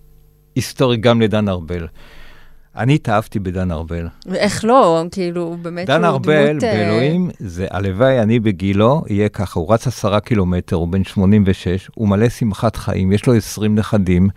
[0.59, 1.87] היסטורי גם לדן ארבל.
[2.77, 4.07] אני התאהבתי בדן ארבל.
[4.35, 5.05] איך לא?
[5.11, 6.64] כאילו, באמת דן שהוא ארבל, דמות...
[6.64, 11.90] אה, באלוהים, זה הלוואי אני בגילו, יהיה ככה, הוא רץ עשרה קילומטר, הוא בן 86,
[11.94, 14.29] הוא מלא שמחת חיים, יש לו 20 נכדים.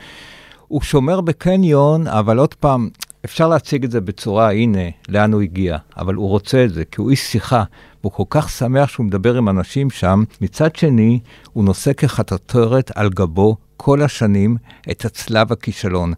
[0.67, 2.89] הוא שומר בקניון, אבל עוד פעם,
[3.25, 7.01] אפשר להציג את זה בצורה, הנה, לאן הוא הגיע, אבל הוא רוצה את זה, כי
[7.01, 7.63] הוא איש שיחה,
[8.01, 10.23] והוא כל כך שמח שהוא מדבר עם אנשים שם.
[10.41, 11.19] מצד שני,
[11.53, 14.57] הוא נושא כחטוטרת על גבו כל השנים
[14.91, 16.13] את הצלב הכישלון.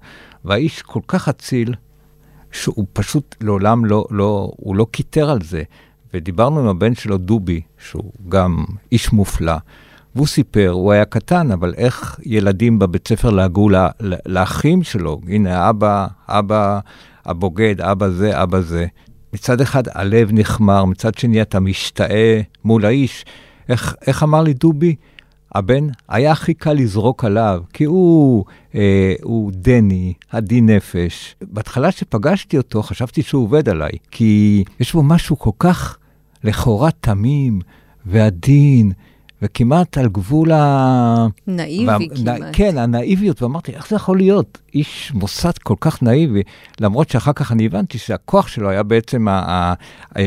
[0.45, 1.73] והאיש כל כך אציל,
[2.52, 5.63] שהוא פשוט לעולם לא, לא, הוא לא קיטר על זה.
[6.13, 9.56] ודיברנו עם הבן שלו, דובי, שהוא גם איש מופלא,
[10.15, 13.89] והוא סיפר, הוא היה קטן, אבל איך ילדים בבית ספר לעגו לה,
[14.26, 16.80] לאחים שלו, הנה אבא, אבא
[17.26, 18.86] הבוגד, אבא זה, אבא זה.
[19.34, 23.26] מצד אחד הלב נחמר, מצד שני אתה משתאה מול האיש.
[23.69, 24.95] איך, איך אמר לי דובי?
[25.56, 31.36] הבן, היה הכי קל לזרוק עליו, כי הוא, אה, הוא דני, עדין נפש.
[31.42, 35.98] בהתחלה שפגשתי אותו, חשבתי שהוא עובד עליי, כי יש בו משהו כל כך
[36.44, 37.60] לכאורה תמים
[38.06, 38.92] ועדין,
[39.42, 41.28] וכמעט על גבול ה...
[41.48, 41.98] נאיבי וה...
[42.16, 42.42] כמעט.
[42.54, 44.58] כן, הנאיביות, ואמרתי, איך זה יכול להיות?
[44.74, 46.42] איש מוסד כל כך נאיבי,
[46.80, 49.32] למרות שאחר כך אני הבנתי שהכוח שלו היה בעצם ה...
[49.32, 49.74] ה...
[50.18, 50.22] ה...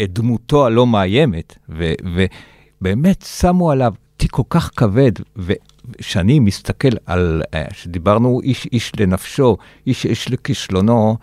[0.00, 0.06] ה...
[0.06, 1.92] דמותו הלא מאיימת, ו...
[2.80, 9.56] ובאמת שמו עליו תיק כל כך כבד, וכשאני מסתכל על, אה, שדיברנו איש איש לנפשו,
[9.86, 11.16] איש איש לכישלונו,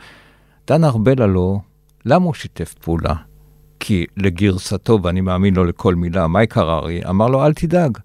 [0.68, 1.62] דן ארבל הלו,
[2.06, 3.14] למה הוא שיתף פעולה?
[3.80, 7.98] כי לגרסתו, ואני מאמין לו לכל מילה, מייק הררי אמר לו, אל תדאג,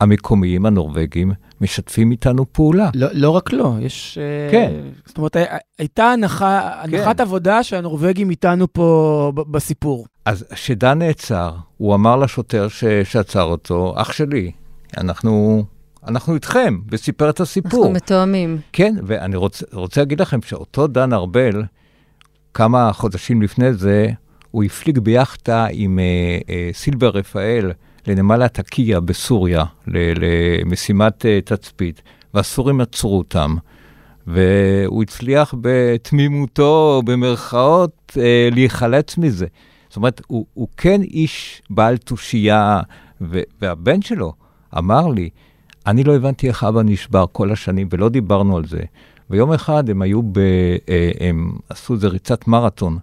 [0.00, 2.90] המקומיים, הנורבגים, משתפים איתנו פעולה.
[2.94, 4.18] לא, לא רק לו, יש...
[4.18, 4.72] אה, כן.
[5.06, 5.44] זאת אומרת, הי-
[5.78, 10.06] הייתה הנחה, הנחת עבודה שהנורבגים איתנו פה ב- בסיפור.
[10.24, 12.84] אז כשדן נעצר, הוא אמר לשוטר ש...
[13.04, 14.50] שעצר אותו, אח שלי,
[14.96, 15.64] אנחנו,
[16.06, 17.80] אנחנו איתכם, וסיפר את הסיפור.
[17.80, 18.58] אנחנו מתואמים.
[18.72, 21.62] כן, ואני רוצה, רוצה להגיד לכם שאותו דן ארבל,
[22.54, 24.08] כמה חודשים לפני זה,
[24.50, 26.04] הוא הפליג ביאכטה עם אה,
[26.54, 27.72] אה, סילבר רפאל
[28.06, 32.02] לנמל התקיה בסוריה, למשימת אה, תצפית,
[32.34, 33.56] והסורים עצרו אותם.
[34.26, 39.46] והוא הצליח בתמימותו, במרכאות, אה, להיחלץ מזה.
[39.88, 42.80] זאת אומרת, הוא, הוא כן איש בעל תושייה,
[43.20, 44.32] ו- והבן שלו
[44.78, 45.30] אמר לי,
[45.86, 48.80] אני לא הבנתי איך אבא נשבר כל השנים, ולא דיברנו על זה.
[49.30, 50.38] ויום אחד הם היו ב...
[50.88, 52.98] אה, הם עשו איזה ריצת מרתון,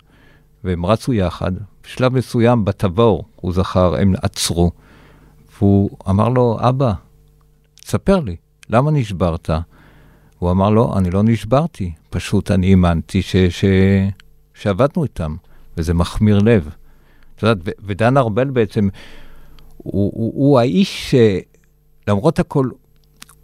[0.63, 1.51] והם רצו יחד.
[1.83, 4.71] בשלב מסוים, בתבור, הוא זכר, הם עצרו.
[5.63, 6.93] והוא אמר לו, אבא,
[7.85, 8.35] ספר לי,
[8.69, 9.49] למה נשברת?
[10.39, 13.35] הוא אמר לו, אני לא נשברתי, פשוט אני האמנתי ש...
[13.35, 13.65] ש...
[14.53, 15.35] שעבדנו איתם,
[15.77, 16.69] וזה מחמיר לב.
[17.35, 18.89] את יודעת, ודן ארבל בעצם,
[19.77, 21.15] הוא, הוא, הוא האיש
[22.05, 22.69] שלמרות הכל,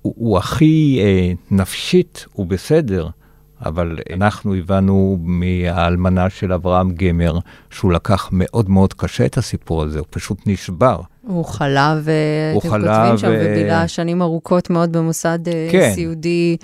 [0.01, 3.09] הוא, הוא הכי אה, נפשית, הוא בסדר,
[3.65, 9.99] אבל אנחנו הבנו מהאלמנה של אברהם גמר, שהוא לקח מאוד מאוד קשה את הסיפור הזה,
[9.99, 11.01] הוא פשוט נשבר.
[11.27, 15.91] הוא חלה, הוא ואתם כותבים שם, ו- ובילה שנים ארוכות מאוד במוסד אה, כן.
[15.95, 16.57] סיעודי.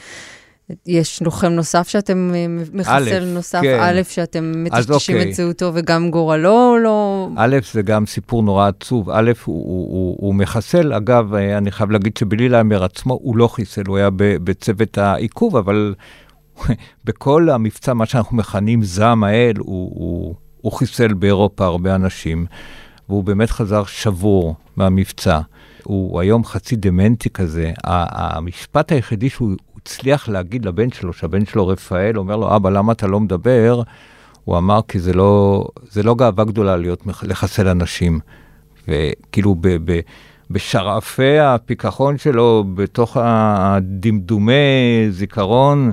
[0.86, 3.80] יש לוחם נוסף שאתם, אה, מחסל א', נוסף כן.
[3.82, 5.30] א', שאתם מטשטשים אוקיי.
[5.30, 7.28] את זהותו, וגם גורלו לא...
[7.36, 9.10] א', זה גם סיפור נורא עצוב.
[9.10, 13.48] א', הוא, הוא, הוא, הוא מחסל, אגב, אה, אני חייב להגיד שבלילהיימר עצמו הוא לא
[13.48, 15.94] חיסל, הוא היה בצוות העיכוב, אבל
[17.06, 22.46] בכל המבצע, מה שאנחנו מכנים זעם האל, הוא, הוא, הוא חיסל באירופה הרבה אנשים,
[23.10, 25.40] והוא באמת חזר שבור מהמבצע.
[25.84, 27.72] הוא היום חצי דמנטי כזה.
[27.84, 33.08] המשפט היחידי שהוא הצליח להגיד לבן שלו, שהבן שלו רפאל, אומר לו, אבא, למה אתה
[33.08, 33.82] לא מדבר?
[34.44, 38.20] הוא אמר, כי זה לא, זה לא גאווה גדולה להיות, לחסל אנשים.
[38.88, 40.00] וכאילו ב, ב,
[40.50, 44.54] בשרעפי הפיכחון שלו, בתוך הדמדומי
[45.10, 45.92] זיכרון,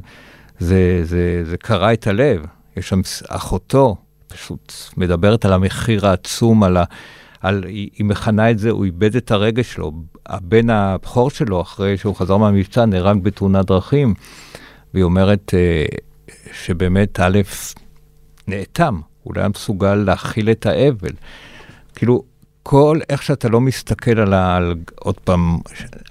[0.58, 2.44] זה, זה, זה קרע את הלב.
[2.76, 6.84] יש שם אחותו, פשוט מדברת על המחיר העצום, על ה...
[7.40, 9.92] על, היא, היא מכנה את זה, הוא איבד את הרגש שלו.
[10.26, 14.14] הבן הבכור שלו, אחרי שהוא חזר מהמבצע, נהרג בתאונת דרכים,
[14.94, 15.84] והיא אומרת אה,
[16.52, 17.40] שבאמת, א',
[18.48, 21.12] נאטם, הוא לא היה מסוגל להכיל את האבל.
[21.94, 22.24] כאילו,
[22.62, 24.56] כל איך שאתה לא מסתכל על ה...
[24.56, 25.58] על, עוד פעם,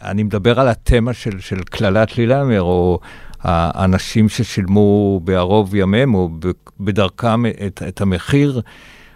[0.01, 2.99] אני מדבר על התמה של קללת לילמר, או
[3.43, 6.30] האנשים ששילמו בערוב ימיהם, או
[6.80, 8.62] בדרכם את, את המחיר,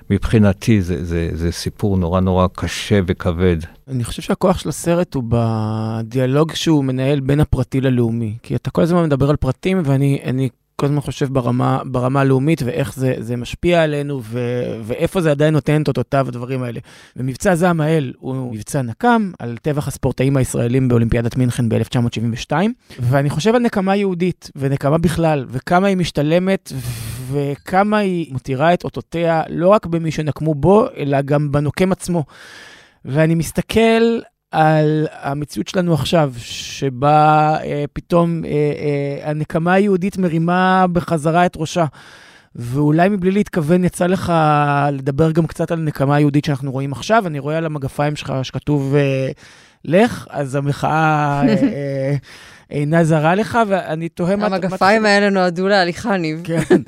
[0.09, 3.57] מבחינתי זה, זה, זה סיפור נורא נורא קשה וכבד.
[3.87, 8.37] אני חושב שהכוח של הסרט הוא בדיאלוג שהוא מנהל בין הפרטי ללאומי.
[8.43, 12.61] כי אתה כל הזמן מדבר על פרטים, ואני אני כל הזמן חושב ברמה, ברמה הלאומית,
[12.65, 14.39] ואיך זה, זה משפיע עלינו, ו,
[14.83, 16.79] ואיפה זה עדיין נותן את אותותיו, הדברים האלה.
[17.15, 22.51] ומבצע זעם האל הוא מבצע נקם על טבח הספורטאים הישראלים באולימפיאדת מינכן ב-1972,
[22.99, 26.71] ואני חושב על נקמה יהודית, ונקמה בכלל, וכמה היא משתלמת,
[27.31, 32.23] וכמה היא מותירה את אותותיה לא רק במי שנקמו בו, אלא גם בנוקם עצמו.
[33.05, 34.19] ואני מסתכל
[34.55, 41.85] על המציאות שלנו עכשיו, שבה אה, פתאום אה, אה, הנקמה היהודית מרימה בחזרה את ראשה.
[42.55, 44.33] ואולי מבלי להתכוון יצא לך
[44.91, 47.27] לדבר גם קצת על נקמה היהודית שאנחנו רואים עכשיו.
[47.27, 49.31] אני רואה על המגפיים שלך שכתוב אה,
[49.85, 52.15] לך, אז המחאה אה, אה,
[52.69, 54.45] אינה זרה לך, ואני תוהה מה...
[54.45, 56.41] המגפיים האלה נועדו להליכה, ניב.
[56.43, 56.81] כן.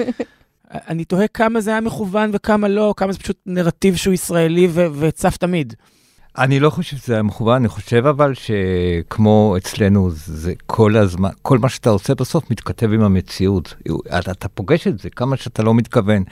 [0.71, 5.37] אני תוהה כמה זה היה מכוון וכמה לא, כמה זה פשוט נרטיב שהוא ישראלי וצף
[5.37, 5.73] תמיד.
[6.37, 11.57] אני לא חושב שזה היה מכוון, אני חושב אבל שכמו אצלנו, זה כל הזמן, כל
[11.57, 13.75] מה שאתה עושה בסוף מתכתב עם המציאות.
[14.19, 16.23] אתה, אתה פוגש את זה, כמה שאתה לא מתכוון.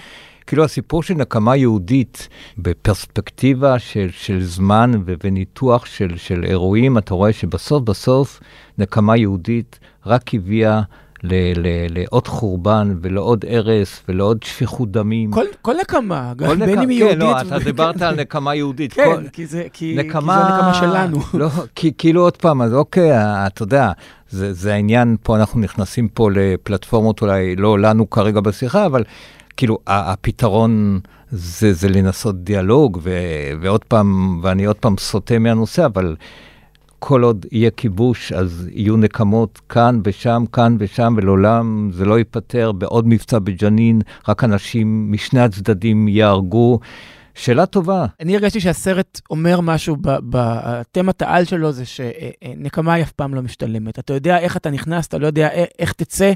[0.47, 7.13] כאילו הסיפור של נקמה יהודית בפרספקטיבה של, של זמן ו- וניתוח של, של אירועים, אתה
[7.13, 8.39] רואה שבסוף בסוף
[8.77, 10.81] נקמה יהודית רק הביאה
[11.89, 15.31] לעוד חורבן ולעוד הרס ולעוד שפיכות דמים.
[15.31, 17.19] כל, כל נקמה, כל בין נק- אם היא כן, יהודית.
[17.51, 18.93] לא, אתה דיברת על נקמה יהודית.
[18.93, 20.35] כן, כל- כי זה, כי, נקמה...
[20.45, 21.19] כי זו הנקמה שלנו.
[21.41, 23.11] לא, כי, כאילו עוד פעם, אז אוקיי,
[23.47, 23.91] אתה יודע,
[24.29, 29.03] זה, זה העניין, פה אנחנו נכנסים פה לפלטפורמות אולי לא לנו כרגע בשיחה, אבל
[29.57, 30.99] כאילו הפתרון
[31.31, 33.11] זה, זה לנסות דיאלוג, ו,
[33.61, 36.15] ועוד פעם, ואני עוד פעם סוטה מהנושא, אבל
[36.99, 42.71] כל עוד יהיה כיבוש, אז יהיו נקמות כאן ושם, כאן ושם, ולעולם זה לא ייפתר.
[42.71, 46.79] בעוד מבצע בג'נין, רק אנשים משני הצדדים ייהרגו.
[47.35, 48.05] שאלה טובה.
[48.19, 53.99] אני הרגשתי שהסרט אומר משהו, בתמת העל שלו זה שנקמה היא אף פעם לא משתלמת.
[53.99, 56.31] אתה יודע איך אתה נכנס, אתה לא יודע איך, איך תצא,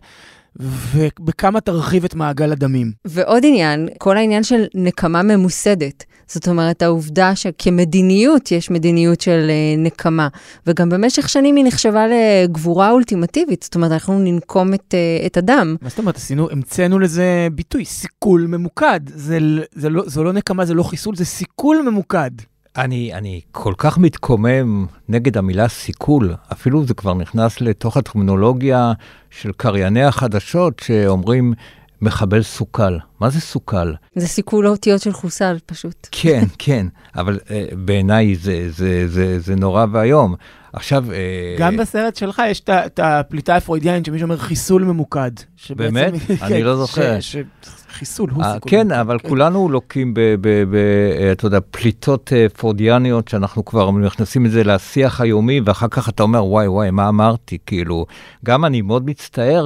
[0.56, 2.92] ובכמה תרחיב את מעגל הדמים.
[3.06, 6.04] ועוד עניין, כל העניין של נקמה ממוסדת.
[6.30, 10.28] זאת אומרת, העובדה שכמדיניות יש מדיניות של אה, נקמה,
[10.68, 15.76] וגם במשך שנים היא נחשבה לגבורה אולטימטיבית, זאת אומרת, אנחנו ננקום את, אה, את הדם.
[15.82, 19.00] מה זאת אומרת, עשינו, המצאנו לזה ביטוי, סיכול ממוקד.
[19.06, 19.40] זה,
[19.72, 22.32] זה לא, זו לא נקמה, זה לא חיסול, זה סיכול ממוקד.
[22.78, 28.94] אני, אני כל כך מתקומם נגד המילה סיכול, אפילו זה כבר נכנס לתוך הטרמינולוגיה
[29.30, 31.54] של קרייני החדשות שאומרים
[32.02, 32.98] מחבל סוכל.
[33.20, 33.94] מה זה סוכל?
[34.16, 36.08] זה סיכול האותיות של חוסל פשוט.
[36.22, 40.36] כן, כן, אבל uh, בעיניי זה, זה, זה, זה נורא ואיום.
[40.74, 41.06] עכשיו...
[41.08, 45.32] Uh, גם בסרט שלך יש את הפליטה הפרוידיאנית שמישהו אומר חיסול ממוקד.
[45.70, 46.14] באמת?
[46.28, 47.20] כן, אני לא זוכר.
[47.20, 47.44] ש- ש-
[47.92, 48.72] חיסול הוא אה, סיכול.
[48.72, 49.00] כן, ממוקד.
[49.00, 54.46] אבל כולנו לוקים ב, ב, ב, אה, אתה יודע, פליטות אה, פרודיאניות, שאנחנו כבר מכניסים
[54.46, 57.58] את זה לשיח היומי, ואחר כך אתה אומר, וואי, וואי, מה אמרתי?
[57.66, 58.06] כאילו,
[58.46, 59.66] גם אני מאוד מצטער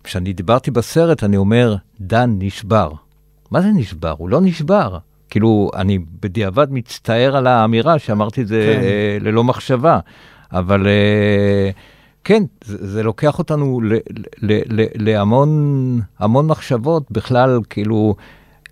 [0.00, 2.92] שכשאני דיברתי בסרט, אני אומר, דן נשבר.
[3.50, 4.14] מה זה נשבר?
[4.18, 4.98] הוא לא נשבר.
[5.30, 8.82] כאילו, אני בדיעבד מצטער על האמירה שאמרתי את זה כן.
[8.82, 9.98] אה, ללא מחשבה,
[10.52, 10.86] אבל...
[10.86, 11.70] אה,
[12.24, 13.94] כן, זה, זה לוקח אותנו ל,
[14.42, 18.14] ל, ל, להמון המון מחשבות בכלל, כאילו,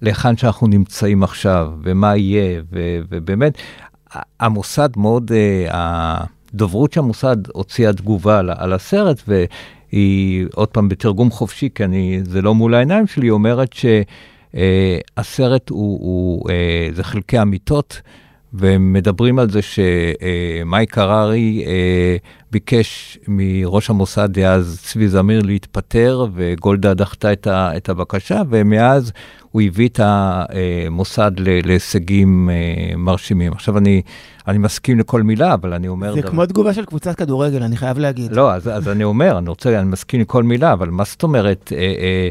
[0.03, 3.59] להיכן שאנחנו נמצאים עכשיו, ומה יהיה, ו, ובאמת,
[4.41, 9.23] המוסד מאוד, uh, הדוברות של המוסד הוציאה תגובה על, על הסרט,
[9.97, 13.75] והיא, עוד פעם, בתרגום חופשי, כי אני, זה לא מול העיניים שלי, היא אומרת
[14.55, 18.01] שהסרט הוא, הוא, uh, זה חלקי אמיתות.
[18.55, 22.17] ומדברים על זה שמייק הררי אה,
[22.51, 29.13] ביקש מראש המוסד דאז צבי זמיר להתפטר, וגולדה דחתה את, ה, את הבקשה, ומאז
[29.57, 33.53] הוא הביא את המוסד להישגים אה, מרשימים.
[33.53, 34.03] עכשיו, אני,
[34.49, 36.15] אני מסכים לכל מילה, אבל אני אומר...
[36.15, 38.33] זה דבר- כמו תגובה של קבוצת כדורגל, אני חייב להגיד.
[38.33, 41.73] לא, אז, אז אני אומר, אני רוצה, אני מסכים לכל מילה, אבל מה זאת אומרת?
[41.77, 42.29] אה, אה,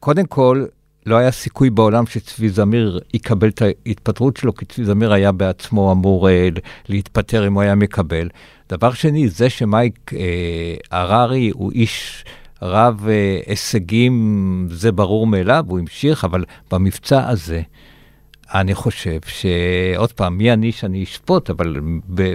[0.00, 0.64] קודם כל,
[1.06, 5.92] לא היה סיכוי בעולם שצבי זמיר יקבל את ההתפטרות שלו, כי צבי זמיר היה בעצמו
[5.92, 6.48] אמור אה,
[6.88, 8.28] להתפטר אם הוא היה מקבל.
[8.68, 12.24] דבר שני, זה שמייק אה, הררי הוא איש
[12.64, 17.62] רב אה, הישגים, זה ברור מאליו, הוא המשיך, אבל במבצע הזה,
[18.54, 21.76] אני חושב שעוד פעם, מי אני שאני אשפוט, אבל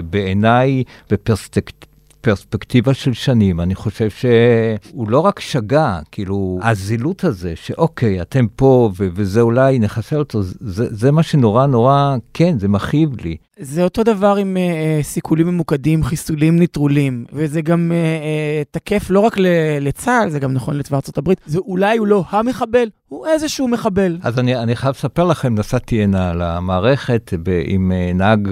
[0.10, 1.89] בעיניי, בפרספקטיבה,
[2.22, 8.91] פרספקטיבה של שנים, אני חושב שהוא לא רק שגה, כאילו, הזילות הזה, שאוקיי, אתם פה,
[8.99, 10.53] ו- וזה אולי נחסל אותו, זה,
[10.95, 13.36] זה מה שנורא נורא, כן, זה מכאיב לי.
[13.59, 19.20] זה אותו דבר עם uh, סיכולים ממוקדים, חיסולים נטרולים, וזה גם uh, uh, תקף לא
[19.20, 19.47] רק ל-
[19.82, 21.41] לצה"ל, זה גם נכון לצבא הברית.
[21.45, 24.17] זה אולי הוא לא המחבל, הוא איזשהו מחבל.
[24.24, 28.49] אז אני, אני חייב לספר לכם, נסעתי הנה למערכת ב- עם uh, נהג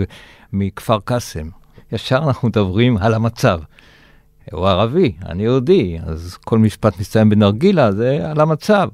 [0.54, 1.48] מכפר קאסם.
[1.92, 3.60] ישר אנחנו מדברים על המצב.
[4.52, 8.90] הוא ערבי, אני יהודי, אז כל משפט מסתיים בנרגילה, זה על המצב.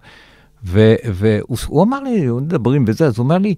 [0.64, 3.56] והוא אמר לי, מדברים בזה, אז הוא אומר לי,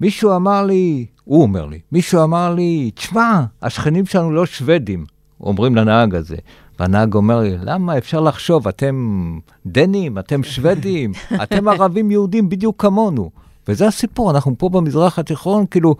[0.00, 5.04] מישהו אמר לי, הוא אומר לי, מישהו אמר לי, תשמע, השכנים שלנו לא שוודים,
[5.40, 6.36] אומרים לנהג הזה.
[6.78, 13.30] והנהג אומר לי, למה אפשר לחשוב, אתם דנים, אתם שוודים, אתם ערבים יהודים בדיוק כמונו.
[13.68, 15.94] וזה הסיפור, אנחנו פה במזרח התיכון, כאילו,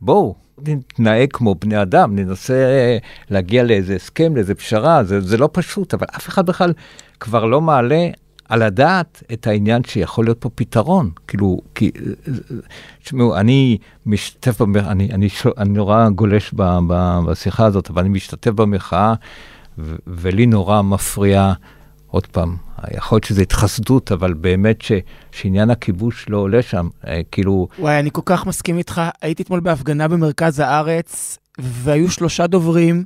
[0.00, 0.34] בואו,
[0.66, 2.54] נתנהג כמו בני אדם, ננסה
[3.30, 6.72] להגיע לאיזה הסכם, לאיזה פשרה, זה, זה לא פשוט, אבל אף אחד בכלל
[7.20, 8.08] כבר לא מעלה
[8.48, 11.10] על הדעת את העניין שיכול להיות פה פתרון.
[11.26, 11.90] כאילו, כי,
[13.02, 14.86] תשמעו, אני משתתף, במח...
[14.86, 15.28] אני, אני,
[15.58, 19.14] אני נורא גולש ב, ב, בשיחה הזאת, אבל אני משתתף במחאה,
[19.78, 21.52] ו, ולי נורא מפריע,
[22.10, 22.56] עוד פעם,
[22.96, 24.92] יכול להיות שזו התחסדות, אבל באמת ש,
[25.32, 27.68] שעניין הכיבוש לא עולה שם, אה, כאילו...
[27.78, 29.02] וואי, אני כל כך מסכים איתך.
[29.22, 33.04] הייתי אתמול בהפגנה במרכז הארץ, והיו שלושה דוברים,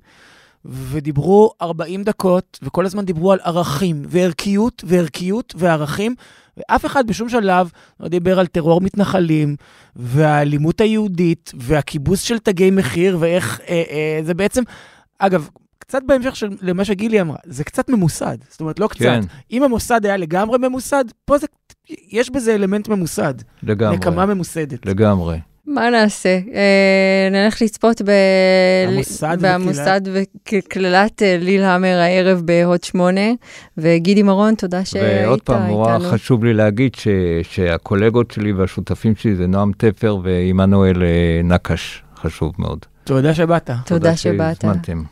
[0.65, 6.15] ודיברו 40 דקות, וכל הזמן דיברו על ערכים, וערכיות, וערכיות, וערכים,
[6.57, 9.57] ואף אחד בשום שלב לא דיבר על טרור מתנחלים,
[9.97, 14.63] והאלימות היהודית, והכיבוס של תגי מחיר, ואיך אה, אה, זה בעצם...
[15.19, 15.49] אגב,
[15.93, 18.37] קצת בהמשך של למה שגילי אמרה, זה קצת ממוסד.
[18.49, 19.01] זאת אומרת, לא קצת.
[19.01, 19.21] כן.
[19.53, 21.47] אם המוסד היה לגמרי ממוסד, פה זה,
[22.11, 23.35] יש בזה אלמנט ממוסד.
[23.63, 23.97] לגמרי.
[23.97, 24.87] נקמה ממוסדת.
[24.87, 25.39] לגמרי.
[25.67, 26.39] מה נעשה?
[26.55, 28.11] אה, נלך לצפות ב...
[28.89, 33.31] המוסד במוסד וקללת אה, ליל המר הערב בהוט שמונה,
[33.79, 35.27] וגידי מרון, תודה שהיית איתנו.
[35.29, 37.09] ועוד פעם, נורא חשוב לי להגיד ש...
[37.43, 42.79] שהקולגות שלי והשותפים שלי זה נועם תפר ועמנואל אה, נקש, חשוב מאוד.
[43.05, 43.67] תודה שבאת.
[43.67, 44.61] תודה, תודה שבאת.
[44.61, 45.03] שהזמנתם.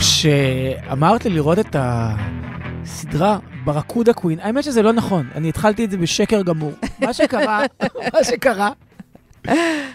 [0.00, 5.96] כשאמרת לי לראות את הסדרה ברקודה קווין, האמת שזה לא נכון, אני התחלתי את זה
[5.96, 6.72] בשקר גמור.
[7.00, 7.62] מה שקרה,
[8.14, 8.70] מה שקרה,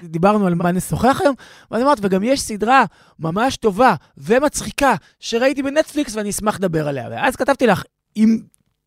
[0.04, 1.36] דיברנו על מה נשוחח היום,
[1.72, 2.84] ואני אמרת, וגם יש סדרה
[3.20, 7.08] ממש טובה ומצחיקה שראיתי בנטפליקס ואני אשמח לדבר עליה.
[7.12, 7.84] ואז כתבתי לך,
[8.18, 8.38] אם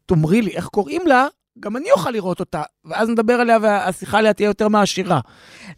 [0.06, 1.26] תאמרי לי איך קוראים לה,
[1.60, 5.20] גם אני אוכל לראות אותה, ואז נדבר עליה והשיחה עליה תהיה יותר מעשירה.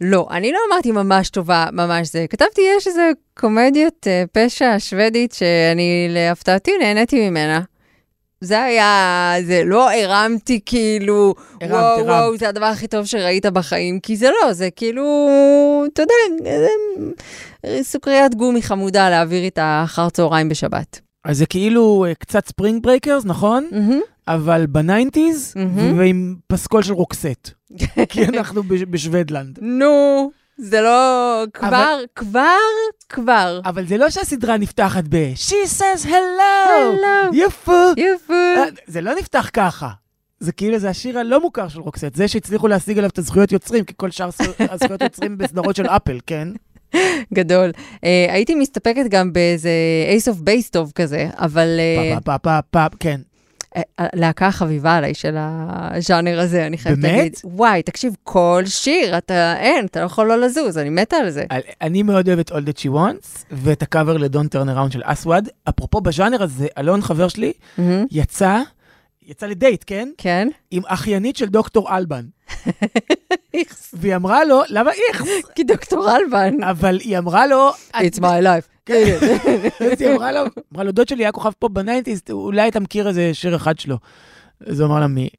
[0.01, 2.25] לא, אני לא אמרתי ממש טובה, ממש זה.
[2.29, 7.61] כתבתי, יש איזה קומדיית uh, פשע שוודית שאני להפתעתי נהניתי ממנה.
[8.41, 12.05] זה היה, זה לא הרמתי כאילו, הרמת, וואו, הרמת.
[12.05, 15.05] וואו, זה הדבר הכי טוב שראית בחיים, כי זה לא, זה כאילו,
[15.93, 16.13] אתה יודע,
[17.65, 20.99] זה סוכריית גומי חמודה להעביר איתה אחר צהריים בשבת.
[21.25, 23.69] אז זה כאילו אה, קצת Spring Breakers, נכון?
[24.27, 25.53] אבל ב nineties,
[25.97, 27.49] ועם פסקול של Roxette.
[28.09, 29.59] כי אנחנו בש- בשוודלנד.
[29.61, 32.57] נו, זה לא, כבר, אבל- כבר,
[33.09, 33.59] כבר.
[33.65, 37.35] אבל זה לא שהסדרה נפתחת ב- She says hello, Hello.
[37.35, 37.71] You fool.
[37.97, 38.33] You fool.
[38.33, 39.89] אה, זה לא נפתח ככה.
[40.39, 43.83] זה כאילו, זה השיר הלא מוכר של Roxette, זה שהצליחו להשיג עליו את הזכויות יוצרים,
[43.83, 46.47] כי כל שאר הזכויות יוצרים בסדרות של אפל, כן?
[47.33, 47.69] גדול.
[47.95, 47.97] Uh,
[48.31, 49.69] הייתי מסתפקת גם באיזה
[50.09, 51.67] Ace of Base טוב כזה, אבל...
[52.23, 53.21] פה פה פה פה, כן.
[53.97, 57.17] הלהקה החביבה עליי של הז'אנר הזה, אני חייבת באמת?
[57.17, 57.35] להגיד.
[57.43, 61.43] וואי, תקשיב, כל שיר, אתה, אין, אתה לא יכול לא לזוז, אני מתה על זה.
[61.49, 64.91] על- אני מאוד אוהב את All That She Wants, ואת הקאבר ל Don't Turn Around
[64.91, 65.49] של Aswad.
[65.69, 67.53] אפרופו בז'אנר הזה, אלון חבר שלי
[68.11, 68.59] יצא,
[69.27, 70.09] יצא לדייט, כן?
[70.17, 70.47] כן.
[70.71, 72.25] עם אחיינית של דוקטור אלבן.
[73.93, 75.27] והיא אמרה לו, למה איכס?
[75.55, 76.63] כי דוקטור אלבן.
[76.63, 77.69] אבל היא אמרה לו...
[77.95, 78.67] It's my life.
[78.85, 79.17] כן,
[79.91, 80.41] אז היא אמרה לו,
[80.73, 83.79] אמרה לו, דוד שלי היה כוכב פה ב nineties, אולי אתה מכיר איזה שיר אחד
[83.79, 83.97] שלו.
[84.65, 85.29] אז הוא אמר לה, מי?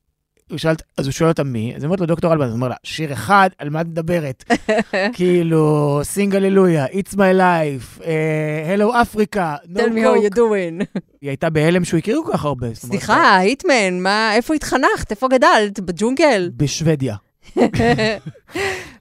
[0.50, 2.56] הוא שאל, אז הוא שואל אותה מי, אז היא אומרת לו, דוקטור אלבן, אז הוא
[2.56, 4.44] אומר לה, שיר אחד, על מה את מדברת?
[5.16, 11.00] כאילו, Sing Hallelujah, It's my life, אה, Hello Africa, no Tell me how you doing.
[11.20, 12.74] היא הייתה בהלם שהוא הכיר כל כך הרבה.
[12.74, 15.10] סליחה, היטמן, מה, איפה התחנכת?
[15.10, 15.80] איפה גדלת?
[15.80, 16.50] בג'ונגל?
[16.56, 17.16] בשוודיה.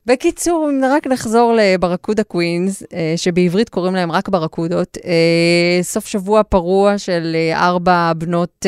[0.05, 6.43] בקיצור, אם רק נחזור לברקודה קווינס, אה, שבעברית קוראים להם רק ברקודות, אה, סוף שבוע
[6.43, 8.65] פרוע של אה, ארבע בנות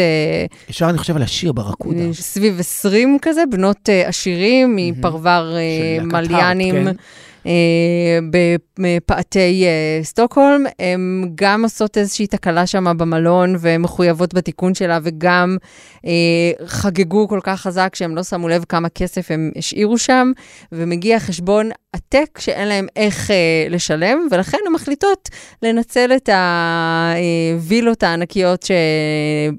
[0.70, 2.14] ישר אני חושב על השיר ברקודה.
[2.14, 5.56] סביב 20 כזה, בנות עשירים מפרבר
[6.04, 6.88] מליאנים.
[6.88, 6.92] אה,
[8.80, 10.64] בפאתי אה, סטוקהולם.
[10.80, 15.58] הן גם עושות איזושהי תקלה שם במלון ומחויבות בתיקון שלה, וגם
[16.06, 16.12] אה,
[16.66, 20.32] חגגו כל כך חזק שהם לא שמו לב כמה כסף הם השאירו שם,
[20.72, 25.30] ומגיע חשבון עתק שאין להם איך אה, לשלם, ולכן הן מחליטות
[25.62, 26.30] לנצל את
[27.54, 28.66] הווילות הענקיות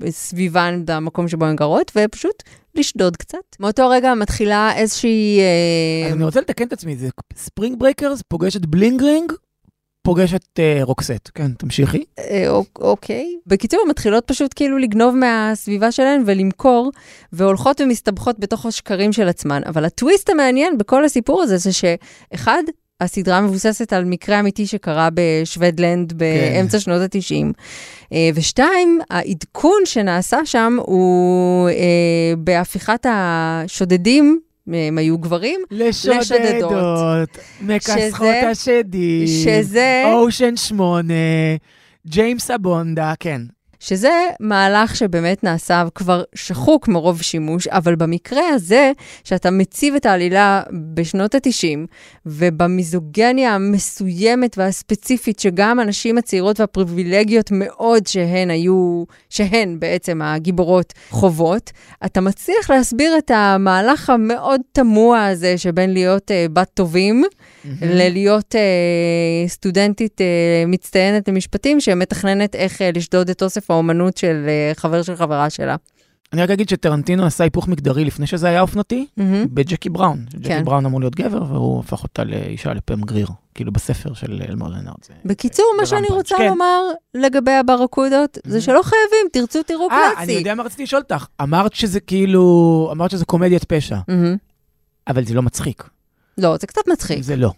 [0.05, 2.43] שסביבן במקום שבו הן גרות, ופשוט
[2.75, 3.39] לשדוד קצת.
[3.61, 5.41] מאותו רגע מתחילה איזושהי...
[5.41, 9.33] אה, אז אני רוצה לתקן את עצמי, זה ספרינג ברייקרס פוגש את Bling Ring,
[10.05, 11.31] פוגש את אה, Roxette.
[11.35, 12.05] כן, תמשיכי.
[12.19, 13.37] אה, אוק- אוקיי.
[13.47, 16.91] בקיצור, מתחילות פשוט כאילו לגנוב מהסביבה שלהן ולמכור,
[17.33, 19.61] והולכות ומסתבכות בתוך השקרים של עצמן.
[19.67, 22.63] אבל הטוויסט המעניין בכל הסיפור הזה זה שאחד,
[23.01, 27.53] הסדרה מבוססת על מקרה אמיתי שקרה בשוודלנד באמצע שנות ה-90.
[28.35, 31.75] ושתיים, העדכון שנעשה שם הוא אה,
[32.39, 34.41] בהפיכת השודדים,
[34.73, 37.29] הם היו גברים, לשודדות,
[37.61, 41.15] מכסחות שזה- השדים, שזה- אושן 8,
[42.07, 43.41] ג'יימס אבונדה, כן.
[43.85, 48.93] שזה מהלך שבאמת נעשה כבר שחוק מרוב שימוש, אבל במקרה הזה,
[49.25, 50.63] שאתה מציב את העלילה
[50.95, 51.79] בשנות ה-90,
[52.27, 61.71] ובמיזוגניה המסוימת והספציפית, שגם הנשים הצעירות והפריבילגיות מאוד שהן היו, שהן בעצם הגיבורות חוות,
[62.05, 67.25] אתה מצליח להסביר את המהלך המאוד תמוה הזה שבין להיות uh, בת טובים,
[67.83, 70.25] ללהיות uh, סטודנטית uh,
[70.67, 75.77] מצטיינת למשפטים, שמתכננת איך uh, לשדוד את אוסף האומנות של uh, חבר של חברה שלה.
[76.33, 79.47] אני רק אגיד שטרנטינו עשה היפוך מגדרי לפני שזה היה אופנתי, מהמם.
[79.51, 80.25] בג'קי בראון.
[80.35, 80.65] ג'קי כן.
[80.65, 84.97] בראון אמור להיות גבר, והוא הפך אותה לאישה לפם גריר, כאילו בספר של אלמר לנארד.
[85.25, 86.47] בקיצור, מה שאני רוצה כן.
[86.49, 86.81] לומר
[87.15, 90.33] לגבי הברקודות, זה שלא חייבים, תרצו, תראו אה, אני קלאסי.
[90.33, 91.27] יודע מה רציתי לשאול אותך.
[91.43, 94.37] אמרת שזה כאילו, אמרת שזה קומדיית פשע, מהמם.
[95.09, 95.89] אבל זה לא מצחיק.
[96.39, 97.23] לא, זה קצת מצחיק.
[97.23, 97.51] זה לא.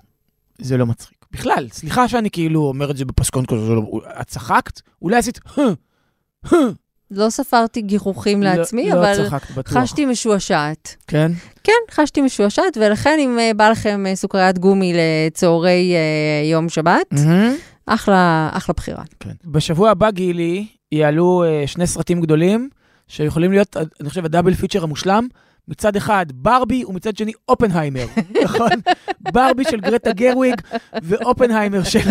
[0.58, 1.16] זה לא מצחיק.
[1.32, 3.82] בכלל, סליחה שאני כאילו אומר את זה בפסקון כזה, זה לא-
[4.20, 4.80] את צחקת?
[5.02, 5.40] אולי עשית.
[7.10, 9.72] לא ספרתי גיחוכים לא- לעצמי, לא אבל בטוח.
[9.78, 10.96] חשתי משועשעת.
[11.06, 11.32] כן?
[11.64, 17.06] כן, חשתי משועשעת, ולכן אם אה, בא לכם אה, סוכריית גומי לצהרי אה, יום שבת,
[17.12, 17.54] מהמם.
[17.86, 19.02] אחלה, אחלה בחירה.
[19.20, 19.30] כן.
[19.44, 22.68] בשבוע הבא, גילי, יעלו שני סרטים גדולים,
[23.08, 25.26] שיכולים להיות, אני חושב, ה double feature המושלם.
[25.68, 28.06] מצד אחד ברבי ומצד שני אופנהיימר,
[28.44, 28.70] נכון?
[29.20, 30.54] ברבי של גרטה גרוויג
[31.02, 32.10] ואופנהיימר של,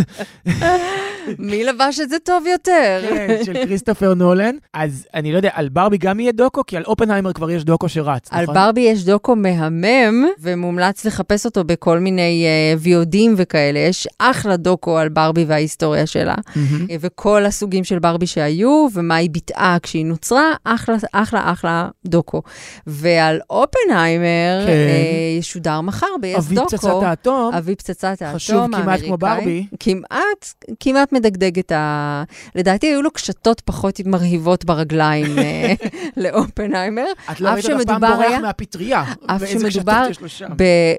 [1.39, 3.01] מי לבש את זה טוב יותר?
[3.09, 4.55] כן, של כריסטופר נולן.
[4.73, 6.61] אז אני לא יודע, על ברבי גם יהיה דוקו?
[6.67, 8.55] כי על אופנהיימר כבר יש דוקו שרץ, על נכון?
[8.55, 12.45] ברבי יש דוקו מהמם, ומומלץ לחפש אותו בכל מיני
[12.75, 13.79] uh, VODים וכאלה.
[13.79, 16.35] יש אחלה דוקו על ברבי וההיסטוריה שלה.
[16.57, 22.41] אה, וכל הסוגים של ברבי שהיו, ומה היא ביטאה כשהיא נוצרה, אחלה, אחלה, אחלה דוקו.
[22.87, 24.71] ועל אופנהיימר כן.
[24.71, 26.67] אה, ישודר מחר אבי דוקו.
[26.69, 29.07] פצצת האטום, אבי פצצת האטום חשוב כמעט האמריקאי.
[29.07, 29.65] כמו ברבי.
[29.79, 32.23] כמעט, כמעט מדגדג את ה...
[32.55, 35.73] לדעתי היו לו קשתות פחות מרהיבות ברגליים אה,
[36.23, 37.05] לאופנהיימר.
[37.31, 39.03] את לא ראית אותו אף פעם בורח היה- מהפטריה.
[39.27, 40.07] אף שמדובר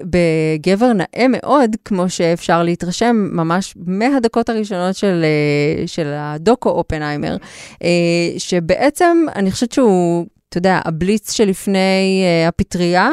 [0.03, 7.37] בגבר נאה מאוד, כמו שאפשר להתרשם ממש מהדקות הראשונות של, אה, של הדוקו אופנהיימר,
[8.37, 13.09] שבעצם אני חושבת שהוא, אתה יודע, הבליץ שלפני אה, הפטריה.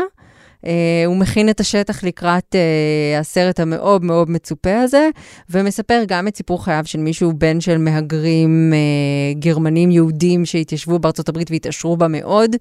[0.64, 0.66] Uh,
[1.06, 5.08] הוא מכין את השטח לקראת uh, הסרט המאוד מאוד מצופה הזה,
[5.50, 11.28] ומספר גם את סיפור חייו של מישהו בן של מהגרים uh, גרמנים יהודים שהתיישבו בארצות
[11.28, 12.56] הברית והתעשרו בה מאוד,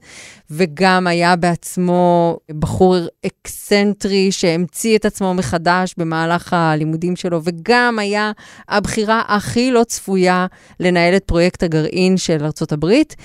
[0.52, 2.96] וגם היה בעצמו בחור
[3.26, 8.32] אקסנטרי שהמציא את עצמו מחדש במהלך הלימודים שלו, וגם היה
[8.70, 10.46] הבחירה הכי לא צפויה
[10.80, 13.16] לנהל את פרויקט הגרעין של ארצות הברית,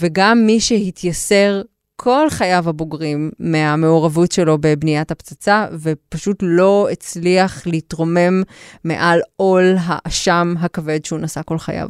[0.00, 1.62] וגם מי שהתייסר
[2.00, 8.42] כל חייו הבוגרים מהמעורבות שלו בבניית הפצצה, ופשוט לא הצליח להתרומם
[8.84, 11.88] מעל עול האשם הכבד שהוא נשא כל חייו.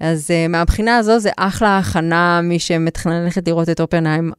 [0.00, 4.32] אז uh, מהבחינה הזו זה אחלה הכנה, מי שמתכנן ללכת לראות את אופנהיים,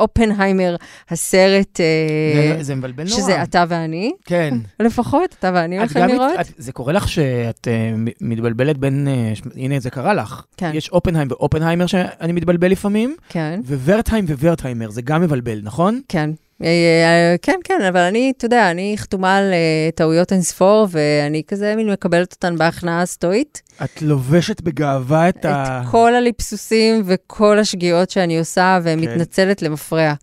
[0.00, 0.76] אופנהיימר,
[1.08, 3.16] הסרט, אה, זה- זה מבלבל נורא.
[3.20, 4.54] שזה אתה ואני, כן.
[4.86, 6.40] לפחות, אתה ואני הולכים לראות.
[6.40, 10.42] את- זה קורה לך שאת מ- מתבלבלת בין, ש- הנה זה קרה לך.
[10.56, 10.70] כן.
[10.74, 16.00] יש אופנהיים ואופנהיימר שאני מתבלבל לפעמים, כן, וורטהיים וורטהיימר, זה גם מבלבל, נכון?
[16.08, 16.30] כן.
[16.62, 21.42] אה, אה, כן, כן, אבל אני, אתה יודע, אני חתומה על אה, טעויות אינספור, ואני
[21.46, 23.62] כזה מין מקבלת אותן בהכנעה סטואית.
[23.84, 25.80] את לובשת בגאווה את ה...
[25.82, 28.98] את כל הליפסוסים וכל השגיאות שאני עושה, כן.
[28.98, 30.14] ומתנצלת למפרע.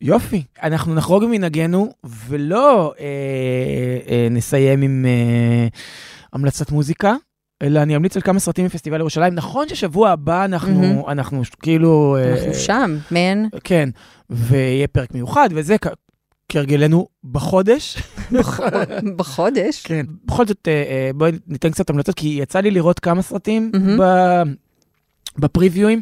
[0.00, 0.42] יופי.
[0.62, 3.04] אנחנו נחרוג ממנהגנו, ולא אה,
[4.08, 5.66] אה, נסיים עם אה,
[6.32, 7.14] המלצת מוזיקה,
[7.64, 9.34] אלא אני אמליץ על כמה סרטים מפסטיבל ירושלים.
[9.34, 11.02] נכון ששבוע הבא אנחנו, מהמם.
[11.08, 12.16] אנחנו כאילו...
[12.20, 13.44] אה, אנחנו שם, מן.
[13.64, 13.88] כן,
[14.30, 15.76] ויהיה פרק מיוחד וזה,
[16.48, 18.02] כהרגלנו, בחודש.
[19.16, 19.82] בחודש?
[19.86, 20.06] כן.
[20.24, 23.72] בכל זאת, אה, אה, בואי ניתן קצת המלצות, כי יצא לי לראות כמה סרטים.
[24.00, 24.42] ב-
[25.38, 26.00] בפריוויואים.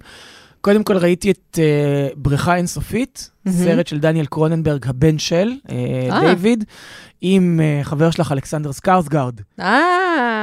[0.62, 3.58] קודם כל ראיתי את אה, בריכה אינסופית, מהמם.
[3.58, 5.76] סרט של דניאל קרוננברג, הבן של אה,
[6.12, 6.20] אה.
[6.28, 6.64] דיוויד,
[7.20, 9.40] עם אה, חבר שלך אלכסנדר סקרסגרד.
[9.60, 9.64] אה,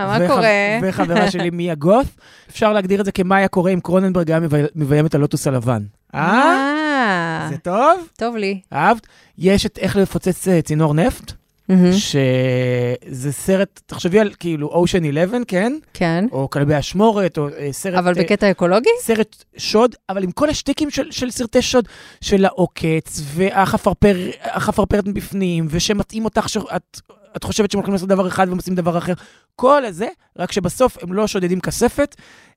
[0.07, 0.47] מה וח- קורה?
[0.84, 2.05] וחברה שלי מיה גות.
[2.49, 5.84] אפשר להגדיר את זה כמה היה קורה אם קרוננברג היה מבי- מביים את הלוטוס הלבן.
[6.15, 7.47] אה?
[7.49, 8.07] זה טוב?
[8.17, 8.59] טוב לי.
[8.74, 9.07] אהבת?
[9.38, 11.32] יש את איך לפוצץ צינור נפט,
[11.70, 11.91] מהמם.
[11.91, 15.74] שזה סרט, תחשבי על כאילו אושן 11, כן?
[15.93, 16.26] כן.
[16.32, 17.95] או כלבי אשמורת, או אה, סרט...
[17.95, 18.89] אבל אה, בקטע אקולוגי?
[19.01, 21.88] סרט שוד, אבל עם כל השטיקים של, של סרטי שוד,
[22.22, 27.01] של העוקץ, והחפרפרת מבפנים, ושמתאים אותך שאת
[27.36, 29.13] את חושבת שהם הולכים לעשות דבר אחד והם עושים דבר אחר.
[29.55, 30.07] כל הזה,
[30.38, 32.15] רק שבסוף הם לא שודדים כספת,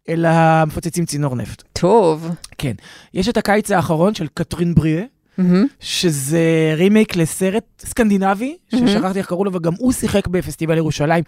[0.08, 0.30] אלא
[0.66, 1.62] מפוצצים צינור נפט.
[1.72, 2.28] טוב.
[2.58, 2.72] כן.
[3.14, 5.04] יש את הקיץ האחרון של קטרין בריה,
[5.38, 5.66] מהמם.
[5.80, 8.88] שזה רימייק לסרט סקנדינבי, מהמם.
[8.88, 11.24] ששכחתי איך קראו לו, וגם הוא שיחק בפסטיבל ירושלים,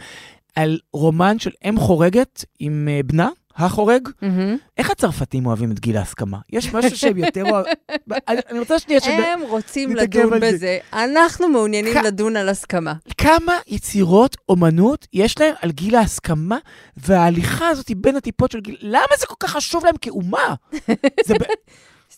[0.57, 4.09] על רומן של אם חורגת עם אה, בנה, החורג.
[4.23, 4.57] מהמם.
[4.79, 6.39] איך הצרפתים אוהבים את גיל ההסכמה?
[6.53, 7.73] יש משהו שהם יותר אוהבים...
[8.51, 9.07] אני רוצה שנייה ש...
[9.09, 10.41] הם רוצים לדון.
[10.41, 12.95] בזה, אנחנו מעוניינים לדון על הסכמה.
[13.19, 16.59] כמה יצירות אומנות יש להם על גיל ההסכמה,
[16.97, 18.77] וההליכה הזאת בין הטיפות של גיל...
[18.81, 20.55] למה זה כל כך חשוב להם כאומה?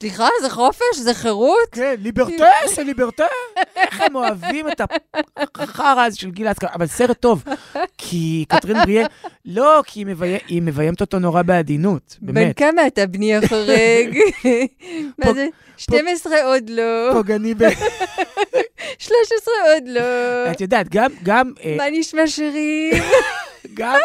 [0.00, 0.96] סליחה, זה חופש?
[0.96, 1.68] זה חירות?
[1.72, 2.44] כן, ליברטה,
[2.74, 3.24] זה ליברטה.
[3.76, 4.80] איך הם אוהבים את
[5.56, 6.70] החרא הזה של גיל ההסכמה.
[6.74, 7.44] אבל סרט טוב,
[7.98, 9.06] כי קטרין בריה...
[9.44, 12.56] לא, כי היא מבי- היא מביימת אותו נורא בעדינות, בן באמת.
[12.58, 14.18] כמה אתה, בני החורג?
[15.18, 15.46] מה זה?
[15.76, 17.58] 12 עוד לא, פוגעני ב...
[18.98, 20.00] 13 עוד לא.
[20.50, 23.02] את יודעת, גם, גם, אה, מה נשמע שירים?
[23.74, 23.98] גם,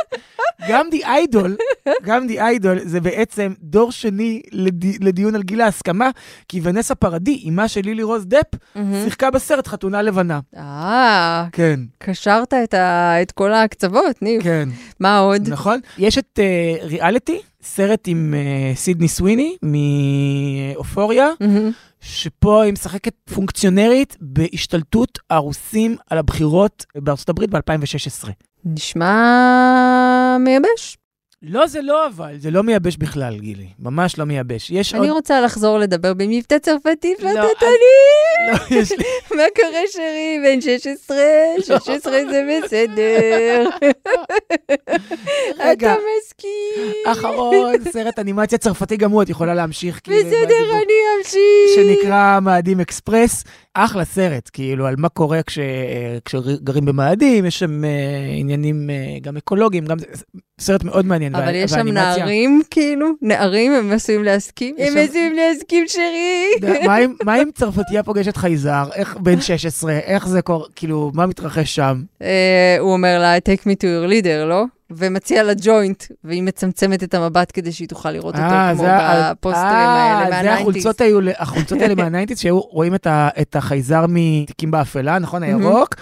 [0.70, 1.58] גם די איידול,
[2.04, 6.10] גם די איידול זה בעצם דור שני לדי, לדיון על גיל ההסכמה,
[6.50, 8.42] כי ונסה פרדי, אמה של לילי רוז דפ,
[8.76, 9.04] מהמם.
[9.04, 10.40] שיחקה בסרט חתונה לבנה.
[10.58, 14.44] אה, כן, קשרת את ה- את כל הקצוות, ניב.
[14.44, 15.50] כן, מה עוד?
[15.50, 15.80] נכון.
[15.98, 21.72] יש את uh, ריאליטי, סרט עם uh, סידני סוויני מאופוריה, מהמם.
[22.02, 28.30] שפה היא משחקת פונקציונרית בהשתלטות הרוסים על הבחירות בארצות הברית ב-2016.
[28.66, 30.98] נשמע מייבש.
[31.44, 33.68] לא, זה לא אבל, זה לא מייבש בכלל, גילי.
[33.80, 34.70] ממש לא מייבש.
[34.72, 35.04] יש עוד...
[35.04, 39.04] אני רוצה לחזור לדבר במבטא צרפתית לא, ואתה לא, יש לי...
[39.38, 40.40] מה קורה שרי?
[40.44, 41.18] בן 16?
[41.66, 43.70] 16 זה בסדר.
[45.66, 45.94] רגע.
[45.94, 46.94] אתה מסכים.
[47.08, 50.00] אחרון, סרט אנימציה צרפתי גם הוא, את יכולה להמשיך.
[50.08, 50.72] בסדר.
[50.72, 51.76] אני אמשיך.
[51.76, 53.44] שנקרא מאדים אקספרס.
[53.74, 55.60] אחלה סרט, כאילו, על מה קורה כש,
[56.26, 57.90] כשגרים במאדים, יש שם אה,
[58.38, 59.98] עניינים אה, גם אקולוגיים, גם
[60.62, 61.36] סרט מאוד מעניין.
[61.36, 64.76] אבל וה- יש שם נערים, כאילו, נערים, הם עשויים להסכים.
[64.80, 66.46] הם עשויים להסכים, שרי.
[67.26, 72.02] מה אם- צרפתייה פוגשת חייזר, איך בן 16, איך זה קורה, כאילו, מה מתרחש שם?
[72.22, 74.64] אה, הוא אומר לה, take me to your leader, לא?
[74.98, 78.94] ומציע לה ג'וינט, והיא מצמצמת את המבט כדי שהיא תוכל לראות אותו אה, כמו זה
[78.94, 80.62] ה- בפוסטרים אה, האלה זה מה nineties.
[80.62, 85.44] החולצות היו, החולצות האלה מה nineties, שהיו רואים את ה- את החייזר מתיקים באפלה, נכון?
[85.44, 85.96] הירוק,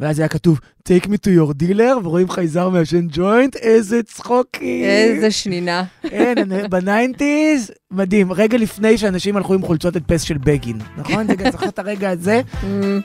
[0.00, 4.84] ואז היה כתוב, take me to your dealer, ורואים חייזר מעשן ג'וינט, איזה צחוקים.
[4.84, 5.84] איזה שנינה.
[6.04, 6.36] אין,
[6.70, 8.32] ב nineties, מדהים.
[8.32, 11.26] רגע לפני שאנשים הלכו עם חולצות הדפס של בגין, נכון?
[11.26, 12.40] זה גם זוכר את הרגע הזה?
[12.64, 13.00] אמ,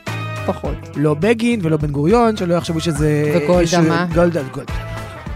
[0.46, 0.76] פחות.
[0.96, 3.32] לא בגין ולא בן גוריון, שלא יחשבו שזה...
[3.36, 4.06] וגולדה, מה?
[4.14, 4.91] גולדה, גולדה.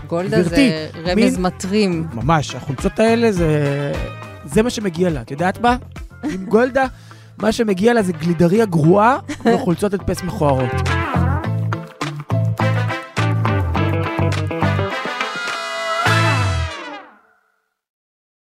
[0.09, 2.07] גולדה גברתי, זה רמז מין- מטרים.
[2.15, 3.49] ממש, החולצות האלה זה...
[4.45, 5.77] זה מה שמגיע לה, את יודעת מה?
[6.25, 6.85] עם גולדה,
[7.39, 9.19] מה שמגיע לה זה גלידריה גרועה
[9.55, 10.71] וחולצות הדפס מכוערות.